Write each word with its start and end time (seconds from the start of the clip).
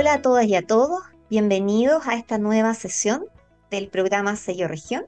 Hola 0.00 0.14
a 0.14 0.22
todas 0.22 0.46
y 0.46 0.54
a 0.54 0.66
todos, 0.66 1.02
bienvenidos 1.28 2.06
a 2.06 2.14
esta 2.14 2.38
nueva 2.38 2.72
sesión 2.72 3.26
del 3.70 3.88
programa 3.88 4.34
Sello 4.34 4.66
Región. 4.66 5.04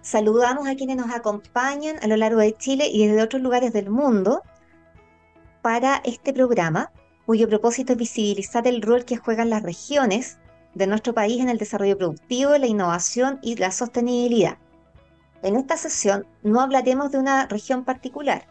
Saludamos 0.00 0.66
a 0.66 0.74
quienes 0.74 0.96
nos 0.96 1.14
acompañan 1.14 1.96
a 2.00 2.06
lo 2.06 2.16
largo 2.16 2.40
de 2.40 2.56
Chile 2.56 2.88
y 2.90 3.06
desde 3.06 3.22
otros 3.22 3.42
lugares 3.42 3.74
del 3.74 3.90
mundo 3.90 4.40
para 5.60 6.00
este 6.02 6.32
programa, 6.32 6.92
cuyo 7.26 7.46
propósito 7.46 7.92
es 7.92 7.98
visibilizar 7.98 8.66
el 8.66 8.80
rol 8.80 9.04
que 9.04 9.18
juegan 9.18 9.50
las 9.50 9.62
regiones 9.62 10.38
de 10.74 10.86
nuestro 10.86 11.12
país 11.12 11.42
en 11.42 11.50
el 11.50 11.58
desarrollo 11.58 11.98
productivo, 11.98 12.56
la 12.56 12.68
innovación 12.68 13.38
y 13.42 13.56
la 13.56 13.70
sostenibilidad. 13.70 14.56
En 15.42 15.56
esta 15.56 15.76
sesión 15.76 16.26
no 16.42 16.62
hablaremos 16.62 17.12
de 17.12 17.18
una 17.18 17.44
región 17.44 17.84
particular, 17.84 18.46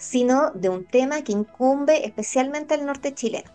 sino 0.00 0.50
de 0.52 0.70
un 0.70 0.86
tema 0.86 1.22
que 1.22 1.32
incumbe 1.32 2.06
especialmente 2.06 2.72
al 2.72 2.86
norte 2.86 3.14
chileno. 3.14 3.50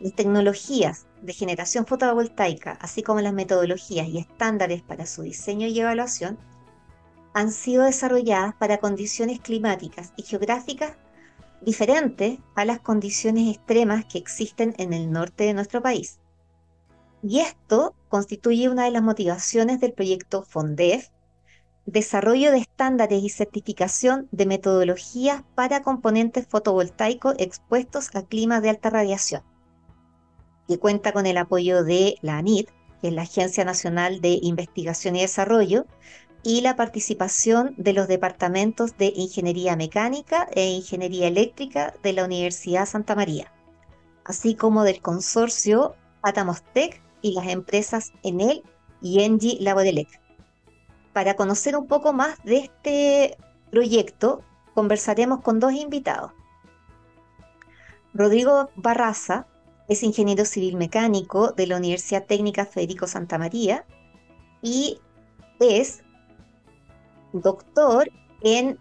Las 0.00 0.12
tecnologías 0.14 1.06
de 1.22 1.32
generación 1.32 1.86
fotovoltaica, 1.86 2.72
así 2.80 3.04
como 3.04 3.20
las 3.20 3.32
metodologías 3.32 4.08
y 4.08 4.18
estándares 4.18 4.82
para 4.82 5.06
su 5.06 5.22
diseño 5.22 5.68
y 5.68 5.78
evaluación, 5.78 6.36
han 7.32 7.52
sido 7.52 7.84
desarrolladas 7.84 8.54
para 8.56 8.78
condiciones 8.78 9.38
climáticas 9.38 10.12
y 10.16 10.24
geográficas 10.24 10.96
diferentes 11.62 12.38
a 12.56 12.64
las 12.64 12.80
condiciones 12.80 13.56
extremas 13.56 14.04
que 14.04 14.18
existen 14.18 14.74
en 14.78 14.92
el 14.92 15.10
norte 15.12 15.44
de 15.44 15.54
nuestro 15.54 15.80
país. 15.80 16.18
Y 17.22 17.38
esto 17.38 17.94
constituye 18.08 18.68
una 18.68 18.84
de 18.84 18.90
las 18.90 19.02
motivaciones 19.02 19.80
del 19.80 19.92
proyecto 19.92 20.42
FONDEF, 20.42 21.08
desarrollo 21.86 22.50
de 22.50 22.58
estándares 22.58 23.22
y 23.22 23.28
certificación 23.28 24.28
de 24.32 24.46
metodologías 24.46 25.42
para 25.54 25.82
componentes 25.82 26.46
fotovoltaicos 26.46 27.34
expuestos 27.38 28.14
a 28.14 28.22
climas 28.22 28.62
de 28.62 28.70
alta 28.70 28.90
radiación, 28.90 29.42
que 30.66 30.78
cuenta 30.78 31.12
con 31.12 31.26
el 31.26 31.36
apoyo 31.36 31.84
de 31.84 32.16
la 32.22 32.38
ANID, 32.38 32.68
que 33.00 33.08
es 33.08 33.14
la 33.14 33.22
Agencia 33.22 33.64
Nacional 33.64 34.20
de 34.20 34.38
Investigación 34.42 35.16
y 35.16 35.20
Desarrollo, 35.20 35.86
y 36.42 36.60
la 36.60 36.76
participación 36.76 37.74
de 37.78 37.94
los 37.94 38.06
departamentos 38.06 38.96
de 38.98 39.12
Ingeniería 39.16 39.76
Mecánica 39.76 40.46
e 40.52 40.66
Ingeniería 40.70 41.26
Eléctrica 41.26 41.94
de 42.02 42.12
la 42.12 42.24
Universidad 42.24 42.86
Santa 42.86 43.14
María, 43.14 43.50
así 44.24 44.54
como 44.54 44.84
del 44.84 45.00
consorcio 45.00 45.96
Atamostec 46.22 47.02
y 47.22 47.32
las 47.32 47.48
empresas 47.48 48.12
Enel 48.22 48.62
y 49.00 49.22
Engie 49.22 49.58
Labodelec. 49.60 50.23
Para 51.14 51.36
conocer 51.36 51.76
un 51.76 51.86
poco 51.86 52.12
más 52.12 52.42
de 52.42 52.56
este 52.56 53.38
proyecto, 53.70 54.42
conversaremos 54.74 55.42
con 55.42 55.60
dos 55.60 55.72
invitados. 55.72 56.32
Rodrigo 58.12 58.70
Barraza 58.74 59.46
es 59.88 60.02
ingeniero 60.02 60.44
civil 60.44 60.76
mecánico 60.76 61.52
de 61.52 61.68
la 61.68 61.76
Universidad 61.76 62.26
Técnica 62.26 62.66
Federico 62.66 63.06
Santa 63.06 63.38
María 63.38 63.86
y 64.60 64.98
es 65.60 66.02
doctor 67.32 68.10
en 68.42 68.76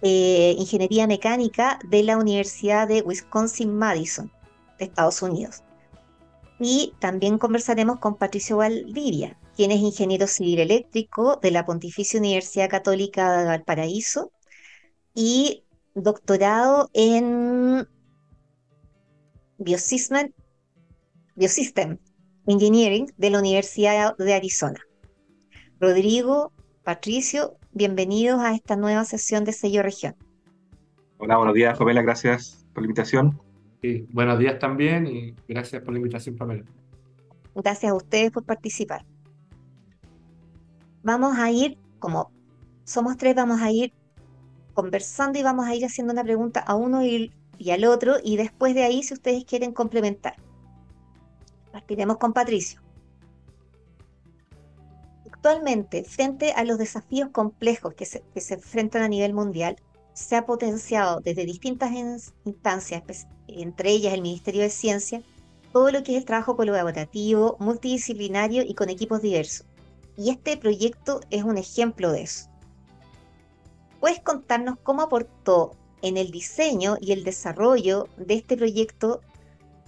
eh, 0.00 0.54
ingeniería 0.58 1.06
mecánica 1.06 1.78
de 1.86 2.02
la 2.02 2.16
Universidad 2.16 2.88
de 2.88 3.02
Wisconsin-Madison, 3.02 4.32
de 4.78 4.86
Estados 4.86 5.20
Unidos. 5.20 5.62
Y 6.60 6.94
también 6.98 7.36
conversaremos 7.36 7.98
con 7.98 8.14
Patricio 8.14 8.56
Valdivia, 8.56 9.36
quien 9.58 9.72
es 9.72 9.80
ingeniero 9.80 10.28
civil 10.28 10.60
eléctrico 10.60 11.40
de 11.42 11.50
la 11.50 11.64
Pontificia 11.64 12.20
Universidad 12.20 12.70
Católica 12.70 13.38
de 13.38 13.44
Valparaíso 13.46 14.30
y 15.16 15.64
doctorado 15.96 16.88
en 16.94 17.84
Biosystem, 19.58 20.30
Biosystem 21.34 21.98
Engineering 22.46 23.12
de 23.16 23.30
la 23.30 23.40
Universidad 23.40 24.16
de 24.16 24.32
Arizona. 24.32 24.78
Rodrigo, 25.80 26.52
Patricio, 26.84 27.56
bienvenidos 27.72 28.38
a 28.38 28.54
esta 28.54 28.76
nueva 28.76 29.04
sesión 29.04 29.44
de 29.44 29.52
Sello 29.52 29.82
Región. 29.82 30.14
Hola, 31.16 31.36
buenos 31.36 31.56
días, 31.56 31.76
Pamela, 31.76 32.02
gracias 32.02 32.64
por 32.72 32.84
la 32.84 32.86
invitación. 32.86 33.40
Sí, 33.82 34.06
buenos 34.12 34.38
días 34.38 34.60
también 34.60 35.08
y 35.08 35.34
gracias 35.48 35.82
por 35.82 35.94
la 35.94 35.98
invitación, 35.98 36.36
Pamela. 36.36 36.62
Gracias 37.56 37.90
a 37.90 37.96
ustedes 37.96 38.30
por 38.30 38.44
participar 38.44 39.04
vamos 41.02 41.38
a 41.38 41.50
ir, 41.50 41.78
como 41.98 42.30
somos 42.84 43.16
tres, 43.16 43.34
vamos 43.34 43.60
a 43.60 43.70
ir 43.70 43.92
conversando 44.74 45.38
y 45.38 45.42
vamos 45.42 45.66
a 45.66 45.74
ir 45.74 45.84
haciendo 45.84 46.12
una 46.12 46.24
pregunta 46.24 46.60
a 46.60 46.74
uno 46.74 47.04
y, 47.04 47.32
al 47.70 47.84
otro 47.84 48.16
y 48.22 48.36
después 48.36 48.74
de 48.74 48.84
ahí 48.84 49.02
si 49.02 49.14
ustedes 49.14 49.44
quieren 49.44 49.72
complementar. 49.72 50.36
Partiremos 51.72 52.18
con 52.18 52.32
Patricio. 52.32 52.80
Actualmente, 55.26 56.04
frente 56.04 56.52
a 56.52 56.64
los 56.64 56.78
desafíos 56.78 57.30
complejos 57.30 57.94
que 57.94 58.06
se, 58.06 58.22
que 58.32 58.40
se 58.40 58.54
enfrentan 58.54 59.02
a 59.02 59.08
nivel 59.08 59.34
mundial, 59.34 59.76
se 60.14 60.34
ha 60.34 60.46
potenciado 60.46 61.20
desde 61.20 61.44
distintas 61.44 61.92
instancias, 62.44 63.28
entre 63.46 63.90
ellas 63.90 64.14
el 64.14 64.22
Ministerio 64.22 64.62
de 64.62 64.70
Ciencia, 64.70 65.22
todo 65.72 65.90
lo 65.90 66.02
que 66.02 66.12
es 66.12 66.18
el 66.18 66.24
trabajo 66.24 66.56
colaborativo, 66.56 67.56
multidisciplinario 67.60 68.62
y 68.62 68.74
con 68.74 68.88
equipos 68.88 69.22
diversos. 69.22 69.67
Y 70.18 70.30
este 70.30 70.56
proyecto 70.56 71.20
es 71.30 71.44
un 71.44 71.58
ejemplo 71.58 72.10
de 72.10 72.22
eso. 72.22 72.50
¿Puedes 74.00 74.18
contarnos 74.18 74.76
cómo 74.82 75.02
aportó 75.02 75.76
en 76.02 76.16
el 76.16 76.32
diseño 76.32 76.96
y 77.00 77.12
el 77.12 77.22
desarrollo 77.22 78.08
de 78.16 78.34
este 78.34 78.56
proyecto 78.56 79.20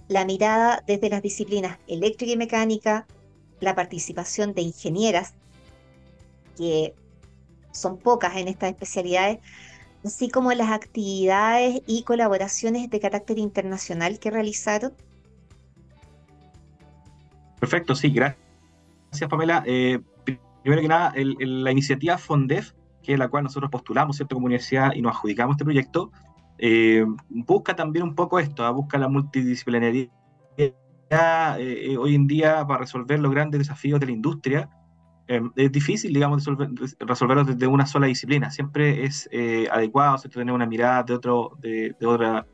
la 0.07 0.23
mirada 0.25 0.83
desde 0.87 1.09
las 1.09 1.21
disciplinas 1.21 1.79
eléctrica 1.87 2.31
y 2.31 2.37
mecánica, 2.37 3.05
la 3.59 3.75
participación 3.75 4.53
de 4.53 4.61
ingenieras, 4.61 5.33
que 6.57 6.93
son 7.73 7.97
pocas 7.97 8.37
en 8.37 8.47
estas 8.47 8.71
especialidades, 8.71 9.39
así 10.05 10.29
como 10.29 10.53
las 10.53 10.71
actividades 10.71 11.81
y 11.87 12.03
colaboraciones 12.03 12.89
de 12.89 12.99
carácter 13.01 13.37
internacional 13.37 14.17
que 14.19 14.31
realizaron? 14.31 14.93
Perfecto, 17.59 17.95
sí, 17.95 18.09
gracias 18.09 19.29
Pamela. 19.29 19.63
Eh, 19.65 19.99
primero 20.61 20.81
que 20.81 20.87
nada, 20.87 21.13
la 21.15 21.71
iniciativa 21.71 22.17
FONDEF, 22.17 22.73
que 23.01 23.13
es 23.13 23.19
la 23.19 23.29
cual 23.29 23.43
nosotros 23.43 23.71
postulamos, 23.71 24.15
¿cierto?, 24.15 24.35
como 24.35 24.45
universidad 24.45 24.93
y 24.93 25.01
nos 25.01 25.15
adjudicamos 25.15 25.55
este 25.55 25.63
proyecto, 25.63 26.11
eh, 26.57 27.05
busca 27.29 27.75
también 27.75 28.03
un 28.03 28.15
poco 28.15 28.39
esto, 28.39 28.63
¿ah? 28.63 28.71
busca 28.71 28.97
la 28.99 29.07
multidisciplinaridad 29.07 30.11
eh, 31.59 31.97
hoy 31.97 32.15
en 32.15 32.27
día 32.27 32.65
para 32.67 32.81
resolver 32.81 33.19
los 33.19 33.31
grandes 33.31 33.59
desafíos 33.59 33.99
de 33.99 34.05
la 34.05 34.11
industria. 34.11 34.69
es 35.55 35.71
difícil, 35.71 36.13
digamos, 36.13 36.45
resolverlos 36.99 37.47
desde 37.47 37.65
una 37.65 37.85
sola 37.85 38.07
disciplina. 38.07 38.51
Siempre 38.51 39.05
es 39.05 39.29
adecuado 39.71 40.17
tener 40.29 40.53
una 40.53 40.65
mirada 40.65 41.03
de 41.03 41.13
otro, 41.13 41.57
de, 41.59 41.95
otra, 42.05 42.45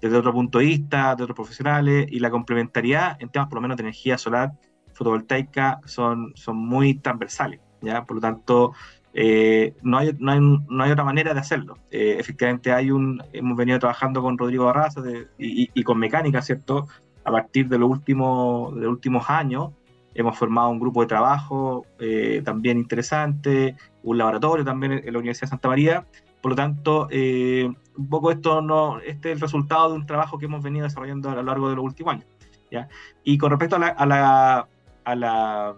desde 0.00 0.16
otro 0.16 0.32
punto 0.32 0.58
de 0.58 0.66
vista, 0.66 1.16
de 1.16 1.24
otros 1.24 1.34
profesionales, 1.34 2.06
y 2.10 2.20
la 2.20 2.30
complementariedad 2.30 3.16
en 3.20 3.30
temas 3.30 3.48
por 3.48 3.56
lo 3.56 3.62
menos 3.62 3.76
de 3.76 3.82
energía 3.82 4.16
solar 4.16 4.52
fotovoltaica 4.96 5.80
son, 5.84 6.32
son 6.34 6.56
muy 6.56 6.94
transversales, 6.94 7.60
¿ya? 7.82 8.04
Por 8.04 8.16
lo 8.16 8.20
tanto, 8.22 8.72
eh, 9.12 9.74
no, 9.82 9.98
hay, 9.98 10.16
no, 10.18 10.32
hay, 10.32 10.40
no, 10.40 10.84
hay, 10.84 10.90
otra 10.90 11.04
manera 11.04 11.34
de 11.34 11.40
hacerlo. 11.40 11.78
Eh, 11.90 12.16
efectivamente, 12.18 12.72
hay 12.72 12.90
un, 12.90 13.22
hemos 13.32 13.56
venido 13.56 13.78
trabajando 13.78 14.22
con 14.22 14.38
Rodrigo 14.38 14.64
Barraza 14.64 15.02
y, 15.38 15.70
y, 15.72 15.82
con 15.84 15.98
Mecánica, 15.98 16.40
¿cierto? 16.40 16.88
A 17.24 17.30
partir 17.30 17.68
de 17.68 17.78
los 17.78 17.90
últimos, 17.90 18.74
de 18.74 18.82
los 18.82 18.90
últimos 18.90 19.28
años, 19.28 19.70
hemos 20.14 20.36
formado 20.38 20.70
un 20.70 20.78
grupo 20.78 21.02
de 21.02 21.08
trabajo 21.08 21.84
eh, 21.98 22.40
también 22.44 22.78
interesante, 22.78 23.76
un 24.02 24.16
laboratorio 24.16 24.64
también 24.64 24.92
en 24.92 25.12
la 25.12 25.18
Universidad 25.18 25.48
de 25.48 25.50
Santa 25.50 25.68
María. 25.68 26.06
Por 26.40 26.52
lo 26.52 26.56
tanto, 26.56 27.08
un 27.10 28.08
poco 28.08 28.30
esto 28.30 28.62
no, 28.62 29.00
este 29.00 29.30
es 29.30 29.36
el 29.36 29.40
resultado 29.40 29.90
de 29.90 29.96
un 29.96 30.06
trabajo 30.06 30.38
que 30.38 30.46
hemos 30.46 30.62
venido 30.62 30.84
desarrollando 30.84 31.30
a 31.30 31.34
lo 31.34 31.42
largo 31.42 31.68
de 31.68 31.76
los 31.76 31.84
últimos 31.84 32.14
años. 32.14 32.26
¿ya? 32.70 32.88
Y 33.24 33.38
con 33.38 33.50
respecto 33.50 33.76
a 33.76 33.78
la, 33.78 33.88
a 33.88 34.06
la 34.06 34.68
a 35.06 35.14
la, 35.14 35.76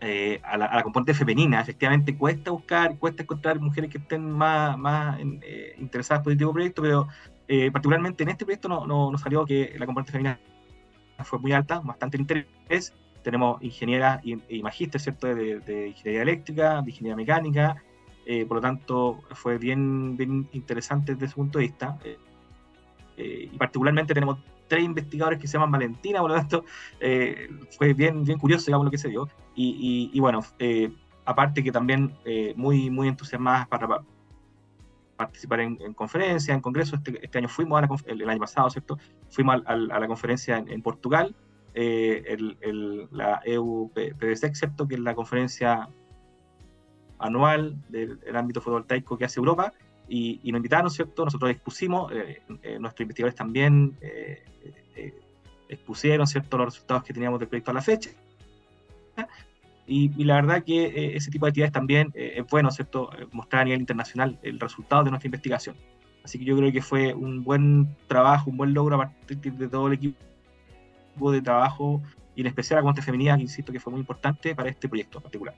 eh, 0.00 0.40
a 0.42 0.58
la, 0.58 0.82
componente 0.82 1.14
femenina. 1.14 1.60
Efectivamente, 1.60 2.16
cuesta 2.18 2.50
buscar, 2.50 2.98
cuesta 2.98 3.22
encontrar 3.22 3.60
mujeres 3.60 3.88
que 3.90 3.98
estén 3.98 4.30
más, 4.30 4.76
más 4.76 5.18
eh, 5.20 5.76
interesadas 5.78 6.22
por 6.22 6.32
este 6.32 6.40
tipo 6.40 6.50
de 6.50 6.54
proyecto, 6.54 6.82
pero 6.82 7.08
eh, 7.46 7.70
particularmente 7.70 8.24
en 8.24 8.30
este 8.30 8.44
proyecto 8.44 8.68
no, 8.68 8.84
no, 8.84 9.16
salió 9.16 9.46
que 9.46 9.74
la 9.78 9.86
componente 9.86 10.10
femenina 10.12 10.40
fue 11.22 11.38
muy 11.38 11.52
alta, 11.52 11.80
bastante 11.80 12.16
interés. 12.16 12.92
Tenemos 13.22 13.62
ingenieras 13.62 14.20
y, 14.24 14.32
y 14.48 14.62
¿cierto?, 14.98 15.32
de, 15.32 15.88
ingeniería 15.88 16.22
eléctrica, 16.22 16.82
de 16.82 16.90
ingeniería 16.90 17.16
mecánica, 17.16 17.82
por 18.48 18.56
lo 18.56 18.60
tanto 18.60 19.22
fue 19.32 19.58
bien, 19.58 20.16
bien 20.16 20.48
interesante 20.52 21.12
desde 21.12 21.26
ese 21.26 21.34
punto 21.34 21.58
de 21.58 21.66
vista. 21.66 21.98
y 23.16 23.56
particularmente 23.58 24.14
tenemos 24.14 24.38
tres 24.70 24.84
investigadores 24.84 25.40
que 25.40 25.48
se 25.48 25.54
llaman 25.54 25.72
Valentina, 25.72 26.20
por 26.20 26.30
lo 26.30 26.36
tanto, 26.36 26.64
eh, 27.00 27.50
fue 27.76 27.92
bien, 27.92 28.22
bien 28.22 28.38
curioso, 28.38 28.66
digamos, 28.66 28.84
lo 28.84 28.90
que 28.90 28.98
se 28.98 29.08
dio. 29.08 29.28
Y, 29.56 30.18
bueno, 30.20 30.40
eh, 30.60 30.90
aparte 31.24 31.62
que 31.62 31.72
también 31.72 32.16
eh, 32.24 32.54
muy, 32.56 32.88
muy 32.88 33.08
entusiasmadas 33.08 33.66
para 33.66 34.02
participar 35.16 35.60
en, 35.60 35.76
conferencias, 35.92 36.54
en 36.54 36.62
congresos. 36.62 37.00
Este, 37.00 37.22
este, 37.22 37.38
año 37.38 37.48
fuimos, 37.48 37.82
a 37.82 37.82
la, 37.82 37.88
el, 38.06 38.30
año 38.30 38.38
pasado, 38.38 38.70
¿cierto? 38.70 38.96
Fuimos 39.28 39.60
a, 39.66 39.76
la 39.76 40.06
conferencia 40.06 40.56
en, 40.56 40.82
Portugal, 40.82 41.34
el, 41.74 43.08
la 43.10 43.42
EU 43.44 43.90
PDC, 43.92 44.54
¿cierto? 44.54 44.86
Que 44.86 44.94
es 44.94 45.00
la 45.00 45.16
conferencia 45.16 45.88
anual 47.18 47.76
del, 47.88 48.18
ámbito 48.34 48.60
fotovoltaico 48.60 49.18
que 49.18 49.24
hace 49.24 49.40
Europa, 49.40 49.74
y, 50.10 50.40
nos 50.50 50.58
invitaron, 50.58 50.90
¿cierto? 50.90 51.24
Nosotros 51.24 51.50
expusimos, 51.50 52.12
nuestros 52.78 53.00
investigadores 53.00 53.34
también 53.34 53.96
expusieron, 55.70 56.26
¿cierto? 56.26 56.58
Los 56.58 56.74
resultados 56.74 57.04
que 57.04 57.14
teníamos 57.14 57.38
del 57.38 57.48
proyecto 57.48 57.70
a 57.70 57.74
la 57.74 57.82
fecha. 57.82 58.10
Y, 59.86 60.24
la 60.24 60.36
verdad 60.36 60.62
que 60.62 60.84
eh, 60.84 61.16
ese 61.16 61.32
tipo 61.32 61.46
de 61.46 61.50
actividades 61.50 61.72
también 61.72 62.12
eh, 62.14 62.34
es 62.36 62.46
bueno, 62.46 62.70
¿cierto? 62.70 63.10
Eh, 63.12 63.26
mostrar 63.32 63.62
a 63.62 63.64
nivel 63.64 63.80
internacional 63.80 64.38
el 64.42 64.60
resultado 64.60 65.02
de 65.02 65.10
nuestra 65.10 65.26
investigación. 65.26 65.76
Así 66.22 66.38
que 66.38 66.44
yo 66.44 66.56
creo 66.56 66.70
que 66.70 66.80
fue 66.80 67.12
un 67.12 67.42
buen 67.42 67.96
trabajo, 68.06 68.50
un 68.50 68.56
buen 68.56 68.72
logro 68.72 68.94
a 68.96 69.10
partir 69.10 69.52
de 69.52 69.66
todo 69.66 69.88
el 69.88 69.94
equipo 69.94 71.32
de 71.32 71.42
trabajo 71.42 72.00
y 72.36 72.42
en 72.42 72.46
especial 72.46 72.78
a 72.78 72.82
Conte 72.82 73.02
Feminidad, 73.02 73.36
que 73.36 73.42
insisto 73.42 73.72
que 73.72 73.80
fue 73.80 73.90
muy 73.90 74.00
importante 74.00 74.54
para 74.54 74.68
este 74.68 74.88
proyecto 74.88 75.18
en 75.18 75.22
particular. 75.22 75.54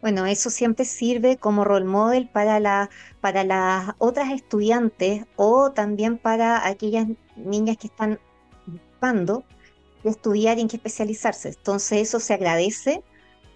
Bueno, 0.00 0.26
eso 0.26 0.50
siempre 0.50 0.84
sirve 0.84 1.38
como 1.38 1.64
role 1.64 1.86
model 1.86 2.28
para, 2.28 2.60
la, 2.60 2.90
para 3.20 3.44
las 3.44 3.94
otras 3.98 4.30
estudiantes 4.30 5.24
o 5.36 5.72
también 5.72 6.18
para 6.18 6.66
aquellas 6.66 7.06
niñas 7.36 7.76
que 7.78 7.88
están 7.88 8.20
buscando 8.66 9.44
estudiar 10.04 10.58
y 10.58 10.62
en 10.62 10.68
qué 10.68 10.76
especializarse. 10.76 11.48
Entonces 11.48 12.02
eso 12.02 12.20
se 12.20 12.34
agradece 12.34 13.02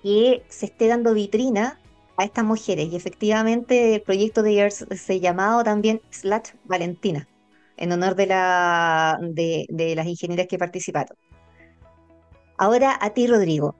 que 0.03 0.45
se 0.49 0.67
esté 0.67 0.89
dando 0.89 1.15
vitrina 1.15 1.81
a 2.17 2.25
estas 2.25 2.45
mujeres. 2.45 2.89
Y 2.91 2.97
efectivamente 2.97 3.95
el 3.95 4.03
proyecto 4.03 4.43
de 4.43 4.51
ayer 4.51 4.73
se 4.73 5.21
llamado 5.21 5.63
también 5.65 6.01
Slat 6.11 6.49
Valentina, 6.65 7.29
en 7.77 7.93
honor 7.93 8.15
de, 8.17 8.27
la, 8.27 9.19
de, 9.21 9.67
de 9.69 9.95
las 9.95 10.07
ingenieras 10.07 10.47
que 10.49 10.59
participaron. 10.59 11.17
Ahora 12.59 12.97
a 13.01 13.11
ti, 13.11 13.27
Rodrigo. 13.27 13.75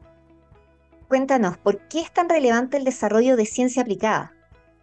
Cuéntanos, 1.11 1.59
¿por 1.59 1.81
qué 1.89 2.03
es 2.03 2.13
tan 2.13 2.29
relevante 2.29 2.77
el 2.77 2.85
desarrollo 2.85 3.37
de 3.37 3.45
ciencia 3.45 3.83
aplicada? 3.83 4.33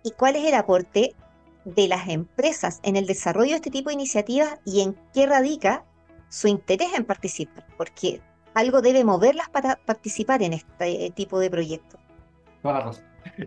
¿Y 0.03 0.11
cuál 0.11 0.35
es 0.35 0.43
el 0.43 0.55
aporte 0.55 1.15
de 1.63 1.87
las 1.87 2.09
empresas 2.09 2.81
en 2.83 2.97
el 2.97 3.07
desarrollo 3.07 3.51
de 3.51 3.55
este 3.55 3.71
tipo 3.71 3.89
de 3.89 3.93
iniciativas 3.93 4.59
y 4.65 4.81
en 4.81 4.97
qué 5.13 5.25
radica 5.25 5.85
su 6.27 6.49
interés 6.49 6.89
en 6.97 7.05
participar? 7.05 7.65
Porque 7.77 8.19
algo 8.53 8.81
debe 8.81 9.05
moverlas 9.05 9.47
para 9.47 9.77
participar 9.77 10.43
en 10.43 10.51
este 10.51 11.13
tipo 11.15 11.39
de 11.39 11.49
proyectos. 11.49 11.97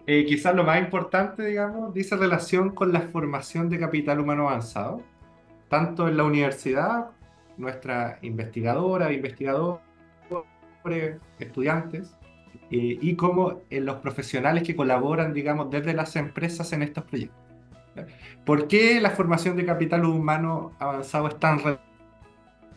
Eh, 0.06 0.24
quizás 0.26 0.54
lo 0.54 0.64
más 0.64 0.78
importante, 0.78 1.44
digamos, 1.44 1.92
dice 1.92 2.16
relación 2.16 2.70
con 2.70 2.94
la 2.94 3.02
formación 3.02 3.68
de 3.68 3.78
capital 3.78 4.20
humano 4.20 4.48
avanzado, 4.48 5.02
tanto 5.68 6.08
en 6.08 6.16
la 6.16 6.24
universidad, 6.24 7.10
nuestra 7.58 8.18
investigadora, 8.22 9.12
investigadores, 9.12 9.82
estudiantes, 11.38 12.16
eh, 12.70 12.98
y 13.00 13.16
como 13.16 13.62
en 13.70 13.84
los 13.84 13.96
profesionales 13.96 14.62
que 14.62 14.76
colaboran, 14.76 15.32
digamos, 15.32 15.70
desde 15.70 15.94
las 15.94 16.14
empresas 16.16 16.72
en 16.72 16.82
estos 16.82 17.04
proyectos. 17.04 17.38
¿Por 18.44 18.68
qué 18.68 19.00
la 19.00 19.10
formación 19.10 19.56
de 19.56 19.66
capital 19.66 20.04
humano 20.04 20.72
avanzado 20.78 21.28
es 21.28 21.38
tan 21.38 21.60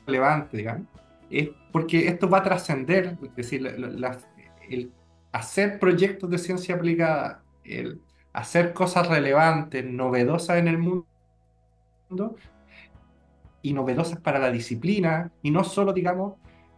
relevante, 0.06 0.57
digamos? 0.57 0.88
es 1.34 1.50
porque 1.72 2.07
esto 2.07 2.30
va 2.30 2.40
a 2.40 2.44
trascender, 2.44 3.18
es 3.24 3.36
decir, 3.36 3.66
el 3.66 4.92
hacer 5.31 5.80
proyectos 5.80 6.30
de 6.30 6.38
ciencia 6.38 6.75
aplicada, 6.75 7.42
el 7.63 8.01
hacer 8.34 8.74
cosas 8.74 9.07
relevantes, 9.07 9.84
novedosas 9.84 10.57
en 10.57 10.68
el 10.68 10.78
mundo 10.78 11.06
y 13.63 13.74
novedosas 13.74 14.19
para 14.19 14.38
la 14.38 14.51
disciplina, 14.51 15.31
y 15.42 15.50
no 15.50 15.63
solo, 15.63 15.94
digamos, 15.94 16.36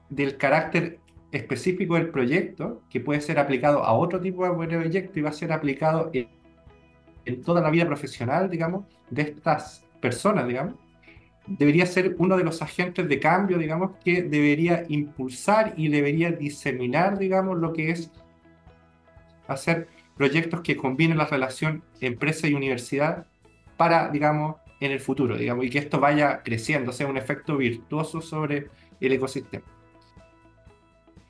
del 0.09 0.37
carácter 0.37 0.99
específico 1.35 1.95
del 1.95 2.09
proyecto, 2.09 2.81
que 2.89 3.01
puede 3.01 3.19
ser 3.19 3.39
aplicado 3.39 3.83
a 3.83 3.93
otro 3.93 4.21
tipo 4.21 4.47
de 4.47 4.67
proyecto 4.67 5.19
y 5.19 5.21
va 5.21 5.29
a 5.29 5.33
ser 5.33 5.51
aplicado 5.51 6.09
en, 6.13 6.29
toda 7.43 7.61
la 7.61 7.69
vida 7.69 7.85
profesional, 7.85 8.49
digamos, 8.49 8.85
de 9.09 9.23
estas 9.23 9.83
personas, 9.99 10.47
digamos, 10.47 10.75
debería 11.47 11.85
ser 11.85 12.15
uno 12.19 12.37
de 12.37 12.43
los 12.43 12.61
agentes 12.61 13.07
de 13.07 13.19
cambio, 13.19 13.57
digamos, 13.57 13.97
que 14.03 14.23
debería 14.23 14.85
impulsar 14.87 15.73
y 15.75 15.89
debería 15.89 16.31
diseminar, 16.31 17.17
digamos, 17.17 17.57
lo 17.57 17.73
que 17.73 17.89
es 17.89 18.11
hacer 19.47 19.87
proyectos 20.15 20.61
que 20.61 20.77
combinen 20.77 21.17
la 21.17 21.25
relación 21.25 21.83
empresa 21.99 22.47
y 22.47 22.53
universidad 22.53 23.25
para, 23.75 24.09
digamos, 24.09 24.55
en 24.79 24.91
el 24.91 24.99
futuro, 24.99 25.35
digamos, 25.37 25.65
y 25.65 25.69
que 25.69 25.79
esto 25.79 25.99
vaya 25.99 26.43
creciendo, 26.43 26.91
sea 26.91 27.07
un 27.07 27.17
efecto 27.17 27.57
virtuoso 27.57 28.21
sobre 28.21 28.69
el 29.01 29.11
ecosistema. 29.11 29.74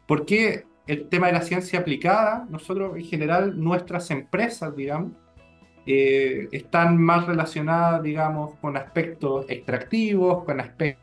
¿Por 0.08 0.26
qué 0.26 0.66
el 0.88 1.10
tema 1.10 1.28
de 1.28 1.34
la 1.34 1.42
ciencia 1.42 1.80
aplicada? 1.80 2.46
Nosotros, 2.50 2.96
en 2.98 3.06
general, 3.06 3.62
nuestras 3.62 4.12
empresas, 4.12 4.76
digamos, 4.76 5.14
eh, 5.88 6.48
están 6.52 6.98
más 7.02 7.28
relacionadas, 7.28 8.02
digamos, 8.02 8.56
con 8.60 8.76
aspectos 8.78 9.46
extractivos, 9.50 10.44
con 10.44 10.60
aspectos 10.60 11.00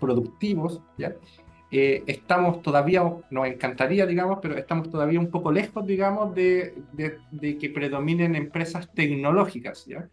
productivos, 0.00 0.80
¿ya? 0.98 1.14
Eh, 1.70 2.04
estamos 2.06 2.62
todavía, 2.62 3.02
nos 3.30 3.46
encantaría, 3.46 4.06
digamos, 4.06 4.38
pero 4.40 4.56
estamos 4.56 4.90
todavía 4.90 5.18
un 5.18 5.30
poco 5.30 5.50
lejos, 5.50 5.84
digamos, 5.86 6.34
de, 6.34 6.74
de, 6.92 7.58
que 7.58 7.70
predominen 7.70 8.36
empresas 8.36 8.92
tecnológicas, 8.92 9.84
¿ya? 9.86 10.08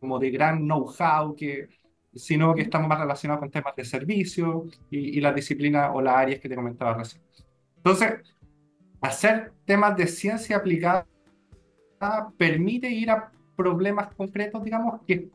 Como 0.00 0.18
de 0.18 0.30
gran 0.30 0.64
know-how, 0.64 1.34
que, 1.36 1.68
sino 2.14 2.54
que 2.54 2.62
estamos 2.62 2.88
más 2.88 3.00
relacionados 3.00 3.40
con 3.40 3.50
temas 3.50 3.74
de 3.76 3.84
servicio 3.84 4.66
y, 4.90 5.18
y 5.18 5.20
la 5.20 5.32
disciplina 5.32 5.92
o 5.92 6.00
las 6.00 6.16
áreas 6.16 6.40
que 6.40 6.48
te 6.48 6.54
comentaba 6.54 6.94
recién. 6.94 7.22
Entonces, 7.76 8.20
hacer 9.00 9.52
temas 9.64 9.96
de 9.96 10.06
ciencia 10.06 10.56
aplicada 10.56 11.06
permite 12.36 12.88
ir 12.88 13.10
a 13.10 13.30
problemas 13.56 14.14
concretos, 14.14 14.62
digamos, 14.64 15.00
que, 15.06 15.28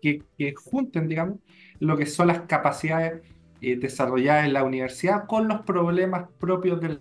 que, 0.00 0.22
que, 0.36 0.54
junten, 0.54 1.08
digamos, 1.08 1.38
lo 1.78 1.96
que 1.96 2.06
son 2.06 2.26
las 2.28 2.40
capacidades 2.42 3.22
eh, 3.60 3.76
desarrolladas 3.76 4.46
en 4.46 4.52
la 4.52 4.64
universidad 4.64 5.26
con 5.26 5.48
los 5.48 5.62
problemas 5.62 6.28
propios 6.38 6.80
de 6.80 6.98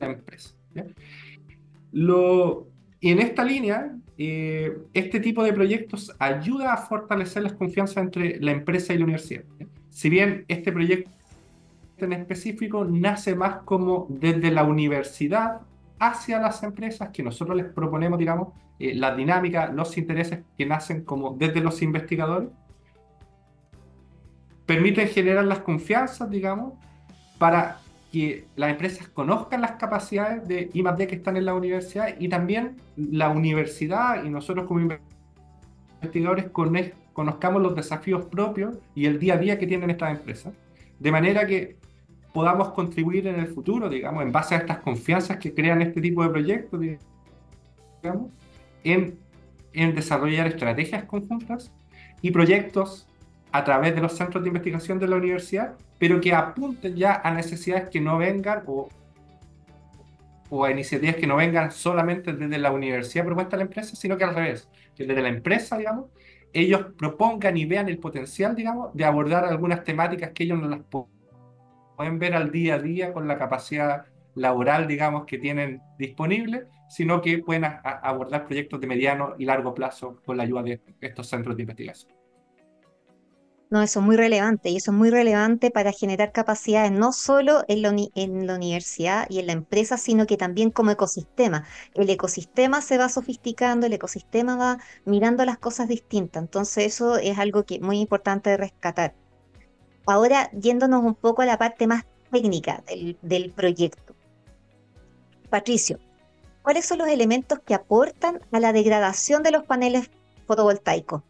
la 0.00 0.06
empresa. 0.06 0.54
Lo, 1.92 2.68
y 3.00 3.10
en 3.10 3.20
esta 3.20 3.44
línea, 3.44 3.94
eh, 4.24 4.78
este 4.94 5.18
tipo 5.18 5.42
de 5.42 5.52
proyectos 5.52 6.14
ayuda 6.18 6.74
a 6.74 6.76
fortalecer 6.76 7.42
las 7.42 7.54
confianzas 7.54 7.96
entre 7.96 8.38
la 8.40 8.52
empresa 8.52 8.94
y 8.94 8.98
la 8.98 9.04
universidad. 9.04 9.42
Si 9.90 10.08
bien 10.10 10.44
este 10.46 10.70
proyecto 10.70 11.10
en 11.98 12.12
específico 12.12 12.84
nace 12.84 13.34
más 13.34 13.62
como 13.64 14.06
desde 14.08 14.52
la 14.52 14.62
universidad 14.64 15.62
hacia 15.98 16.40
las 16.40 16.62
empresas 16.62 17.10
que 17.10 17.22
nosotros 17.22 17.56
les 17.56 17.66
proponemos, 17.66 18.18
digamos, 18.18 18.48
eh, 18.78 18.94
la 18.94 19.14
dinámica, 19.14 19.72
los 19.72 19.98
intereses 19.98 20.40
que 20.56 20.66
nacen 20.66 21.04
como 21.04 21.34
desde 21.36 21.60
los 21.60 21.82
investigadores, 21.82 22.48
permiten 24.66 25.08
generar 25.08 25.44
las 25.44 25.60
confianzas, 25.60 26.30
digamos, 26.30 26.74
para 27.38 27.80
que 28.12 28.44
las 28.56 28.70
empresas 28.70 29.08
conozcan 29.08 29.62
las 29.62 29.72
capacidades 29.72 30.46
de 30.46 30.70
I+D 30.74 31.06
que 31.06 31.14
están 31.14 31.38
en 31.38 31.46
la 31.46 31.54
universidad 31.54 32.14
y 32.18 32.28
también 32.28 32.76
la 32.94 33.30
universidad 33.30 34.22
y 34.22 34.28
nosotros 34.28 34.66
como 34.66 34.80
investigadores 36.00 36.50
conozcamos 37.14 37.62
los 37.62 37.74
desafíos 37.74 38.26
propios 38.26 38.76
y 38.94 39.06
el 39.06 39.18
día 39.18 39.34
a 39.34 39.38
día 39.38 39.58
que 39.58 39.66
tienen 39.66 39.88
estas 39.88 40.10
empresas. 40.10 40.52
De 41.00 41.10
manera 41.10 41.46
que 41.46 41.76
podamos 42.34 42.68
contribuir 42.70 43.26
en 43.26 43.40
el 43.40 43.46
futuro, 43.46 43.88
digamos, 43.88 44.22
en 44.22 44.30
base 44.30 44.56
a 44.56 44.58
estas 44.58 44.78
confianzas 44.78 45.38
que 45.38 45.54
crean 45.54 45.80
este 45.80 46.02
tipo 46.02 46.22
de 46.22 46.28
proyectos, 46.28 46.80
digamos, 46.80 48.30
en, 48.84 49.18
en 49.72 49.94
desarrollar 49.94 50.46
estrategias 50.48 51.04
conjuntas 51.04 51.72
y 52.20 52.30
proyectos 52.30 53.06
a 53.52 53.64
través 53.64 53.94
de 53.94 54.00
los 54.00 54.16
centros 54.16 54.42
de 54.42 54.48
investigación 54.48 54.98
de 54.98 55.06
la 55.06 55.16
universidad, 55.16 55.74
pero 55.98 56.20
que 56.20 56.32
apunten 56.32 56.96
ya 56.96 57.20
a 57.22 57.30
necesidades 57.32 57.90
que 57.90 58.00
no 58.00 58.18
vengan 58.18 58.62
o, 58.66 58.88
o 60.48 60.64
a 60.64 60.70
iniciativas 60.70 61.16
que 61.16 61.26
no 61.26 61.36
vengan 61.36 61.70
solamente 61.70 62.32
desde 62.32 62.58
la 62.58 62.72
universidad 62.72 63.24
propuesta 63.24 63.56
a 63.56 63.58
la 63.58 63.64
empresa, 63.64 63.94
sino 63.94 64.16
que 64.16 64.24
al 64.24 64.34
revés, 64.34 64.68
que 64.96 65.04
desde 65.04 65.22
la 65.22 65.28
empresa, 65.28 65.76
digamos, 65.76 66.06
ellos 66.54 66.86
propongan 66.98 67.56
y 67.56 67.66
vean 67.66 67.88
el 67.88 67.98
potencial, 67.98 68.56
digamos, 68.56 68.94
de 68.94 69.04
abordar 69.04 69.44
algunas 69.44 69.84
temáticas 69.84 70.30
que 70.30 70.44
ellos 70.44 70.60
no 70.60 70.68
las 70.68 70.80
pueden 71.96 72.18
ver 72.18 72.34
al 72.34 72.50
día 72.50 72.74
a 72.74 72.78
día 72.78 73.12
con 73.12 73.28
la 73.28 73.38
capacidad 73.38 74.06
laboral, 74.34 74.86
digamos, 74.86 75.24
que 75.26 75.38
tienen 75.38 75.80
disponible, 75.98 76.66
sino 76.88 77.20
que 77.20 77.38
pueden 77.38 77.64
abordar 77.64 78.46
proyectos 78.46 78.80
de 78.80 78.86
mediano 78.86 79.34
y 79.38 79.44
largo 79.44 79.74
plazo 79.74 80.20
con 80.24 80.36
la 80.36 80.42
ayuda 80.42 80.62
de 80.62 80.80
estos 81.00 81.28
centros 81.28 81.56
de 81.56 81.62
investigación. 81.62 82.21
No, 83.72 83.80
eso 83.80 84.00
es 84.00 84.04
muy 84.04 84.16
relevante 84.16 84.68
y 84.68 84.76
eso 84.76 84.90
es 84.90 84.96
muy 84.98 85.08
relevante 85.08 85.70
para 85.70 85.92
generar 85.92 86.30
capacidades 86.30 86.92
no 86.92 87.10
solo 87.10 87.64
en 87.68 87.80
la, 87.80 87.88
universidad 88.54 89.26
y 89.30 89.38
en 89.38 89.46
la 89.46 89.54
empresa, 89.54 89.96
sino 89.96 90.26
que 90.26 90.36
también 90.36 90.70
como 90.70 90.90
ecosistema. 90.90 91.64
El 91.94 92.10
ecosistema 92.10 92.82
se 92.82 92.98
va 92.98 93.08
sofisticando, 93.08 93.86
el 93.86 93.94
ecosistema 93.94 94.56
va 94.56 94.78
mirando 95.06 95.42
las 95.46 95.56
cosas 95.56 95.88
distintas. 95.88 96.42
Entonces 96.42 96.84
eso 96.84 97.16
es 97.16 97.38
algo 97.38 97.64
que 97.64 97.80
muy 97.80 97.98
importante 97.98 98.50
de 98.50 98.58
rescatar. 98.58 99.14
Ahora, 100.04 100.50
yéndonos 100.50 101.02
un 101.02 101.14
poco 101.14 101.40
a 101.40 101.46
la 101.46 101.56
parte 101.56 101.86
más 101.86 102.04
técnica 102.30 102.84
del 103.22 103.52
proyecto. 103.56 104.14
Patricio, 105.48 105.98
¿cuáles 106.60 106.84
son 106.84 106.98
los 106.98 107.08
elementos 107.08 107.58
que 107.60 107.72
aportan 107.72 108.38
a 108.52 108.60
la 108.60 108.74
degradación 108.74 109.42
de 109.42 109.50
los 109.50 109.64
paneles 109.64 110.10
fotovoltaicos? 110.46 111.22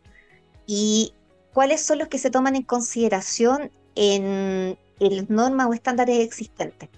¿Y 0.66 1.14
cuáles 1.52 1.80
son 1.82 1.98
los 1.98 2.08
que 2.08 2.18
se 2.18 2.30
toman 2.30 2.56
en 2.56 2.62
consideración 2.62 3.70
en, 3.94 4.76
las 4.98 5.30
normas 5.30 5.66
o 5.68 5.74
estándares 5.74 6.20
existentes? 6.20 6.88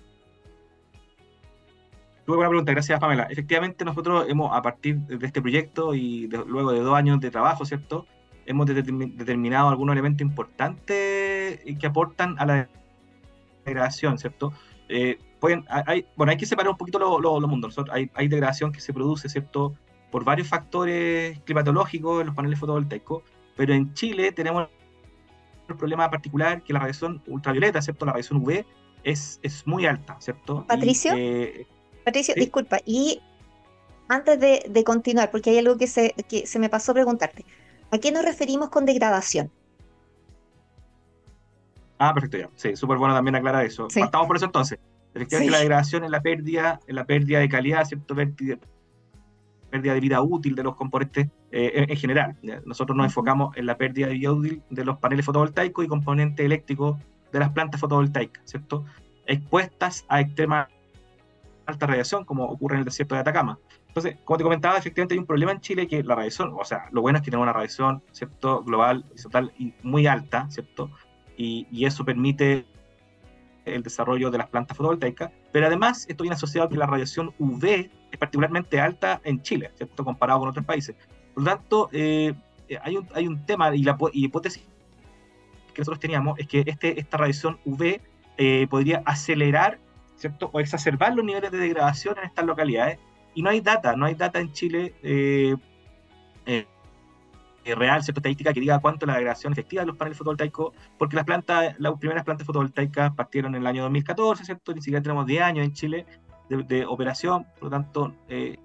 Muy 2.27 2.37
buena 2.37 2.49
pregunta, 2.49 2.73
gracias 2.73 2.99
Pamela. 3.01 3.25
Efectivamente, 3.25 3.85
nosotros 3.85 4.27
hemos, 4.29 4.57
a 4.57 4.63
partir 4.63 4.97
de 4.97 5.27
este 5.27 5.43
proyecto 5.43 5.95
y 5.95 6.27
luego 6.29 6.73
de 6.73 6.81
dos 6.81 6.95
años 6.95 7.21
de 7.21 7.31
trabajo, 7.31 7.67
¿cierto? 7.67 8.07
Hemos 8.47 8.67
determi- 8.67 9.15
determinado 9.15 9.69
algunos 9.69 9.93
elementos 9.93 10.23
importantes 10.23 11.61
que 11.79 11.87
aportan 11.87 12.37
a 12.39 12.47
la 12.47 12.69
degradación, 13.67 14.19
¿cierto? 14.19 14.53
Eh, 14.89 15.19
pueden, 15.39 15.65
hay, 15.69 16.07
bueno, 16.17 16.31
hay 16.31 16.37
que 16.39 16.47
separar 16.47 16.71
un 16.71 16.79
poquito 16.79 16.99
los 16.99 17.21
lo, 17.21 17.41
lo 17.41 17.49
mundos. 17.49 17.77
Hay, 17.91 18.11
hay 18.15 18.29
degradación 18.29 18.73
que 18.73 18.81
se 18.81 18.93
produce, 18.93 19.29
¿cierto? 19.29 19.75
Por 20.11 20.25
varios 20.25 20.49
factores 20.49 21.41
climatológicos 21.41 22.21
en 22.21 22.27
los 22.29 22.37
paneles 22.37 22.59
fotovoltaicos, 22.59 23.23
pero 23.57 23.73
en 23.75 23.93
Chile 23.95 24.33
tenemos 24.33 24.69
el 25.69 25.77
problema 25.77 26.11
particular 26.11 26.63
que 26.63 26.73
la 26.73 26.81
radiación 26.81 27.23
ultravioleta, 27.27 27.81
¿cierto? 27.83 28.05
La 28.07 28.13
radiación 28.13 28.41
UV 28.43 28.65
es, 29.03 29.39
es 29.43 29.67
muy 29.67 29.87
alta, 29.87 30.17
¿cierto? 30.21 30.63
Y, 30.65 30.69
Patricio. 30.69 31.13
eh, 31.17 31.67
Patricio, 32.05 32.35
Sí. 32.35 32.41
disculpa, 32.41 32.79
y 32.85 33.21
antes 34.09 34.39
de, 34.39 34.65
de 34.69 34.85
continuar, 34.85 35.31
porque 35.31 35.51
hay 35.51 35.59
algo 35.59 35.79
que 35.79 35.87
se, 35.87 36.15
que 36.29 36.47
se 36.47 36.59
me 36.59 36.69
pasó 36.69 36.93
preguntarte, 36.93 37.45
¿a 37.91 37.99
qué 37.99 38.13
nos 38.13 38.25
referimos 38.25 38.69
con 38.69 38.85
degradación? 38.85 39.51
Ah, 41.99 42.13
perfecto, 42.13 42.39
ya. 42.39 42.51
Sí, 42.57 42.77
súper 42.77 42.99
bueno 42.99 43.15
también 43.15 43.37
aclarar 43.37 43.65
eso. 43.65 43.89
Sí. 43.89 44.01
Partamos 44.01 44.27
por 44.27 44.37
eso 44.37 44.47
entonces. 44.47 44.79
Efectivamente, 45.15 45.49
Sí. 45.49 45.53
la 45.53 45.61
degradación 45.61 46.05
es 46.05 46.11
la 46.11 46.21
pérdida, 46.23 46.81
es 46.87 46.95
la 46.95 47.05
pérdida 47.07 47.39
de 47.39 47.49
calidad, 47.49 47.85
¿cierto? 47.85 48.15
Pérdida, 48.17 48.59
pérdida 49.75 49.95
de 49.95 50.01
vida 50.01 50.23
útil 50.23 50.55
de 50.55 50.63
los 50.63 50.77
componentes 50.77 51.27
eh, 51.51 51.73
en, 51.75 51.91
en 51.91 51.97
general. 51.97 52.37
Nosotros 52.65 52.97
nos 52.97 53.07
enfocamos 53.07 53.57
en 53.57 53.67
la 53.67 53.77
pérdida 53.77 54.07
de 54.07 54.13
vida 54.13 54.33
útil 54.33 54.63
de 54.71 54.85
los 54.85 54.99
paneles 54.99 55.27
fotovoltaicos 55.27 55.85
y 55.85 55.89
componentes 55.89 56.47
eléctricos 56.47 56.97
de 57.33 57.41
las 57.41 57.51
plantas 57.51 57.81
fotovoltaicas, 57.81 58.41
¿cierto? 58.45 58.85
Expuestas 59.27 60.05
a 60.09 60.21
extrema 60.21 60.69
alta 61.67 61.87
radiación, 61.89 62.25
como 62.25 62.45
ocurre 62.45 62.77
en 62.77 62.81
el 62.81 62.85
desierto 62.85 63.17
de 63.17 63.23
Atacama. 63.23 63.59
Entonces, 63.89 64.17
como 64.23 64.39
te 64.39 64.45
comentaba, 64.45 64.79
efectivamente 64.79 65.15
hay 65.15 65.19
un 65.19 65.27
problema 65.27 65.51
en 65.51 65.61
Chile 65.61 65.89
que 65.89 66.05
la 66.05 66.15
radiación, 66.15 66.55
o 66.57 66.65
sea, 66.65 66.87
lo 66.93 67.01
bueno 67.01 67.19
es 67.19 67.25
que 67.25 67.33
tenemos 67.33 67.45
una 67.45 67.53
radiación, 67.53 68.01
¿cierto? 68.13 68.63
Global, 68.63 69.05
total 69.21 69.53
y 69.59 69.75
muy 69.83 70.07
alta, 70.07 70.49
¿cierto? 70.51 70.89
Y, 71.37 71.67
y 71.73 71.85
eso 71.85 72.05
permite 72.05 72.65
el 73.65 73.83
desarrollo 73.83 74.31
de 74.31 74.39
las 74.39 74.49
plantas 74.49 74.77
fotovoltaicas, 74.77 75.33
pero 75.51 75.67
además 75.67 76.07
esto 76.09 76.23
viene 76.23 76.35
asociado 76.35 76.69
a 76.69 76.71
que 76.71 76.77
la 76.77 76.87
radiación 76.87 77.35
UV 77.41 77.91
es 78.15 78.19
particularmente 78.19 78.81
alta 78.81 79.21
en 79.25 79.43
Chile, 79.43 79.71
¿cierto? 79.77 80.05
Comparado 80.05 80.41
con 80.41 80.49
otros 80.49 80.65
países. 80.65 80.97
Por 81.35 81.45
lo 81.45 81.51
tanto, 81.51 81.89
eh, 81.93 82.35
hay, 82.83 82.97
un, 82.97 83.09
hay 83.15 83.27
un 83.27 83.45
tema 83.45 83.75
y 83.75 83.83
la 83.83 83.97
y 84.13 84.25
hipótesis 84.25 84.65
que 85.75 85.81
nosotros 85.83 86.01
teníamos 86.01 86.39
es 86.39 86.47
que 86.47 86.63
este, 86.67 86.99
esta 86.99 87.19
radiación 87.19 87.59
UV 87.65 88.01
eh, 88.39 88.67
podría 88.71 89.03
acelerar, 89.05 89.79
¿cierto? 90.17 90.49
O 90.53 90.61
exacerbar 90.61 91.15
los 91.15 91.25
niveles 91.25 91.51
de 91.51 91.59
degradación 91.59 92.17
en 92.19 92.25
estas 92.25 92.47
localidades. 92.47 92.99
Y 93.35 93.43
no 93.43 93.51
hay 93.51 93.61
data, 93.61 93.97
no 93.97 94.07
hay 94.07 94.15
data 94.15 94.39
en 94.39 94.53
Chile 94.53 94.95
eh, 95.03 95.57
eh, 96.47 96.67
eh, 97.65 97.75
real, 97.75 98.03
¿cierto? 98.03 98.21
Estadística 98.21 98.53
que 98.53 98.61
diga 98.61 98.79
cuánto 98.79 99.05
es 99.05 99.09
la 99.09 99.17
degradación 99.17 99.53
efectiva 99.53 99.83
de 99.83 99.87
los 99.87 99.97
paneles 99.97 100.17
fotovoltaicos, 100.17 100.73
porque 100.99 101.17
las 101.17 101.25
plantas, 101.25 101.75
las 101.79 101.99
primeras 101.99 102.25
plantas 102.25 102.47
fotovoltaicas 102.47 103.13
partieron 103.15 103.55
en 103.55 103.63
el 103.63 103.67
año 103.67 103.83
2014, 103.83 104.45
¿cierto? 104.45 104.73
Ni 104.73 104.81
siquiera 104.81 105.03
tenemos 105.03 105.27
10 105.27 105.43
años 105.43 105.67
en 105.67 105.73
Chile 105.73 106.07
de, 106.49 106.63
de 106.63 106.87
operación, 106.87 107.47
por 107.55 107.65
lo 107.65 107.71
tanto, 107.71 108.15
eh, 108.29 108.57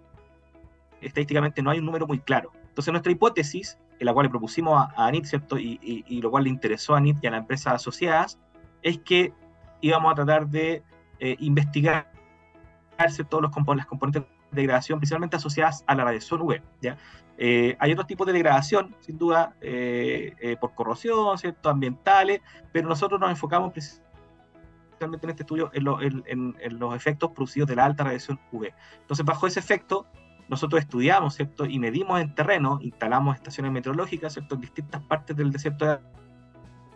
estadísticamente 1.02 1.62
no 1.62 1.72
hay 1.72 1.80
un 1.80 1.86
número 1.86 2.08
muy 2.08 2.20
claro. 2.20 2.52
Entonces, 2.68 2.92
nuestra 2.92 3.12
hipótesis, 3.12 3.78
en 4.00 4.06
la 4.06 4.14
cual 4.14 4.26
le 4.26 4.30
propusimos 4.30 4.80
a, 4.80 4.94
a 4.96 5.08
ANIT, 5.08 5.26
¿cierto? 5.26 5.58
Y, 5.58 5.80
y, 5.82 6.06
y 6.08 6.22
lo 6.22 6.32
cual 6.32 6.46
le 6.46 6.50
interesó 6.50 6.94
a 6.94 6.98
ANIT 6.98 7.18
y 7.22 7.28
a 7.28 7.32
las 7.32 7.42
empresas 7.42 7.74
asociadas, 7.74 8.40
es 8.82 9.00
que 9.00 9.34
íbamos 9.82 10.12
a 10.12 10.16
tratar 10.16 10.48
de 10.48 10.84
eh, 11.20 11.36
investigar 11.40 12.12
todos 13.30 13.42
los 13.42 13.52
compon 13.52 13.78
las 13.78 13.86
componentes 13.86 14.24
de 14.24 14.28
degradación, 14.62 15.00
principalmente 15.00 15.38
asociadas 15.38 15.84
a 15.88 15.96
la 15.96 16.04
radiación 16.04 16.42
UV. 16.42 16.62
¿ya? 16.82 16.98
Eh, 17.38 17.76
hay 17.80 17.92
otros 17.92 18.08
tipos 18.08 18.28
de 18.28 18.34
degradación, 18.34 18.96
sin 19.00 19.18
duda, 19.18 19.56
eh, 19.62 20.34
eh, 20.40 20.58
por 20.60 20.74
corrosión, 20.74 21.38
¿cierto? 21.38 21.70
ambientales, 21.70 22.42
pero 22.72 22.88
nosotros 22.90 23.20
nos 23.20 23.30
enfocamos 23.30 23.72
principalmente 23.72 24.09
en 25.06 25.30
este 25.30 25.44
estudio 25.44 25.70
en, 25.74 25.84
lo, 25.84 26.02
en, 26.02 26.24
en, 26.28 26.56
en, 26.60 26.80
los 26.80 26.96
efectos 26.96 27.32
producidos 27.32 27.70
de 27.70 27.76
la 27.76 27.86
alta 27.86 28.04
radiación 28.04 28.40
UV. 28.52 28.70
Entonces, 29.02 29.26
bajo 29.26 29.48
ese 29.48 29.60
efecto, 29.60 30.06
nosotros 30.50 30.82
estudiamos, 30.82 31.36
¿cierto? 31.36 31.66
Y 31.66 31.80
medimos 31.80 32.20
en 32.20 32.34
terreno, 32.34 32.80
instalamos 32.82 33.36
estaciones 33.36 33.72
meteorológicas, 33.72 34.34
¿cierto? 34.34 34.56
En 34.56 34.62
distintas 34.62 35.02
partes 35.04 35.36
del 35.36 35.52
desierto 35.52 35.86
de 35.86 36.00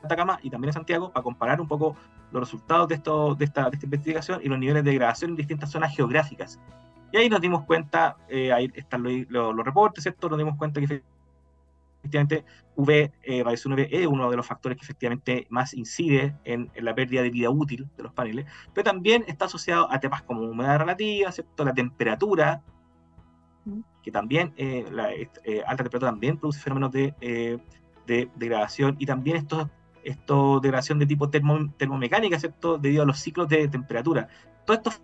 Atacama 0.03 0.39
y 0.41 0.49
también 0.49 0.69
en 0.69 0.73
Santiago 0.73 1.11
para 1.11 1.23
comparar 1.23 1.61
un 1.61 1.67
poco 1.67 1.95
los 2.31 2.41
resultados 2.41 2.87
de, 2.87 2.95
esto, 2.95 3.35
de, 3.35 3.45
esta, 3.45 3.69
de 3.69 3.75
esta 3.75 3.85
investigación 3.85 4.41
y 4.43 4.49
los 4.49 4.57
niveles 4.57 4.83
de 4.83 4.89
degradación 4.91 5.31
en 5.31 5.37
distintas 5.37 5.69
zonas 5.69 5.95
geográficas. 5.95 6.59
Y 7.11 7.17
ahí 7.17 7.29
nos 7.29 7.41
dimos 7.41 7.63
cuenta, 7.65 8.17
eh, 8.27 8.51
ahí 8.51 8.71
están 8.73 9.03
los, 9.03 9.13
los, 9.29 9.55
los, 9.55 9.65
reportes, 9.65 10.01
¿cierto? 10.03 10.29
Nos 10.29 10.39
dimos 10.39 10.57
cuenta 10.57 10.81
que 10.81 11.03
efectivamente 12.03 12.45
UV, 12.75 13.11
eh, 13.23 13.43
radiación 13.43 13.73
UV 13.73 13.87
es 13.89 14.07
uno 14.07 14.29
de 14.29 14.37
los 14.37 14.45
factores 14.45 14.77
que 14.77 14.83
efectivamente 14.83 15.47
más 15.49 15.73
incide 15.73 16.35
en, 16.43 16.69
en, 16.73 16.85
la 16.85 16.93
pérdida 16.93 17.21
de 17.21 17.29
vida 17.29 17.49
útil 17.49 17.89
de 17.95 18.03
los 18.03 18.13
paneles, 18.13 18.45
pero 18.73 18.83
también 18.83 19.23
está 19.27 19.45
asociado 19.45 19.91
a 19.91 19.99
temas 19.99 20.21
como 20.23 20.41
humedad 20.41 20.79
relativa, 20.79 21.31
¿cierto? 21.31 21.63
La 21.63 21.73
temperatura, 21.73 22.61
que 24.01 24.11
también, 24.11 24.53
eh, 24.57 24.85
la 24.91 25.11
eh, 25.13 25.29
alta 25.65 25.83
temperatura 25.83 26.11
también 26.11 26.37
produce 26.37 26.59
fenómenos 26.59 26.91
de, 26.91 27.15
eh, 27.21 27.57
de 28.05 28.29
degradación 28.35 28.95
y 28.99 29.05
también 29.05 29.37
estos 29.37 29.67
esto 30.03 30.59
degradación 30.59 30.99
de 30.99 31.05
tipo 31.05 31.29
termo, 31.29 31.73
termomecánica, 31.77 32.37
¿cierto? 32.37 32.77
Debido 32.77 33.03
a 33.03 33.05
los 33.05 33.19
ciclos 33.19 33.47
de 33.47 33.69
temperatura. 33.69 34.27
Todos 34.65 34.79
estos 34.79 35.01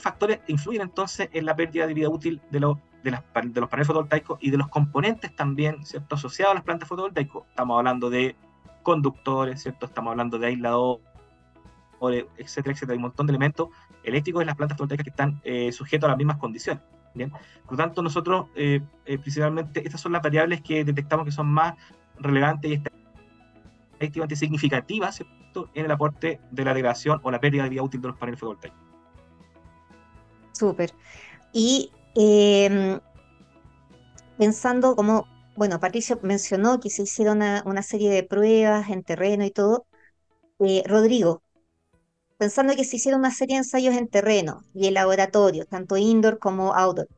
factores 0.00 0.40
influyen 0.46 0.82
entonces 0.82 1.28
en 1.32 1.44
la 1.44 1.54
pérdida 1.56 1.86
de 1.86 1.94
vida 1.94 2.08
útil 2.08 2.40
de, 2.50 2.60
lo, 2.60 2.80
de, 3.02 3.10
las, 3.12 3.22
de 3.44 3.60
los 3.60 3.68
paneles 3.68 3.86
fotovoltaicos 3.86 4.38
y 4.40 4.50
de 4.50 4.58
los 4.58 4.68
componentes 4.68 5.34
también, 5.34 5.84
¿cierto? 5.84 6.14
Asociados 6.14 6.52
a 6.52 6.54
las 6.54 6.64
plantas 6.64 6.88
fotovoltaicas. 6.88 7.42
Estamos 7.48 7.78
hablando 7.78 8.10
de 8.10 8.36
conductores, 8.82 9.62
¿cierto? 9.62 9.86
Estamos 9.86 10.12
hablando 10.12 10.38
de 10.38 10.46
aisladores, 10.48 11.02
etcétera, 12.36 12.72
etcétera. 12.72 12.92
Hay 12.92 12.96
un 12.96 13.02
montón 13.02 13.26
de 13.26 13.32
elementos 13.32 13.68
eléctricos 14.02 14.40
en 14.40 14.46
las 14.46 14.56
plantas 14.56 14.76
fotovoltaicas 14.76 15.04
que 15.04 15.10
están 15.10 15.40
eh, 15.44 15.72
sujetos 15.72 16.06
a 16.06 16.10
las 16.10 16.18
mismas 16.18 16.38
condiciones. 16.38 16.82
Por 17.12 17.72
lo 17.72 17.76
tanto, 17.76 18.02
nosotros 18.02 18.46
eh, 18.54 18.80
eh, 19.04 19.18
principalmente 19.18 19.84
estas 19.84 20.00
son 20.00 20.12
las 20.12 20.22
variables 20.22 20.62
que 20.62 20.84
detectamos 20.84 21.24
que 21.24 21.32
son 21.32 21.48
más 21.48 21.74
relevantes 22.18 22.70
y 22.70 22.74
estadísticamente 22.74 24.36
significativas 24.36 25.16
¿cierto? 25.16 25.68
en 25.74 25.86
el 25.86 25.90
aporte 25.90 26.40
de 26.50 26.64
la 26.64 26.72
degradación 26.72 27.20
o 27.22 27.30
la 27.30 27.40
pérdida 27.40 27.64
de 27.64 27.70
vida 27.70 27.82
útil 27.82 28.00
de 28.00 28.08
los 28.08 28.16
paneles 28.16 28.38
fotovoltaicos. 28.38 28.89
Súper. 30.60 30.92
Y 31.54 31.90
eh, 32.14 33.00
pensando 34.36 34.94
como, 34.94 35.26
bueno, 35.56 35.80
Patricio 35.80 36.18
mencionó 36.22 36.80
que 36.80 36.90
se 36.90 37.02
hicieron 37.02 37.38
una, 37.38 37.62
una 37.64 37.82
serie 37.82 38.10
de 38.10 38.24
pruebas 38.24 38.90
en 38.90 39.02
terreno 39.02 39.44
y 39.46 39.50
todo. 39.50 39.86
Eh, 40.60 40.82
Rodrigo, 40.86 41.42
pensando 42.38 42.76
que 42.76 42.84
se 42.84 42.96
hicieron 42.96 43.20
una 43.20 43.32
serie 43.32 43.56
de 43.56 43.60
ensayos 43.60 43.94
en 43.96 44.08
terreno 44.08 44.62
y 44.74 44.88
en 44.88 44.94
laboratorio, 44.94 45.66
tanto 45.66 45.96
indoor 45.96 46.38
como 46.38 46.74
outdoor, 46.74 47.08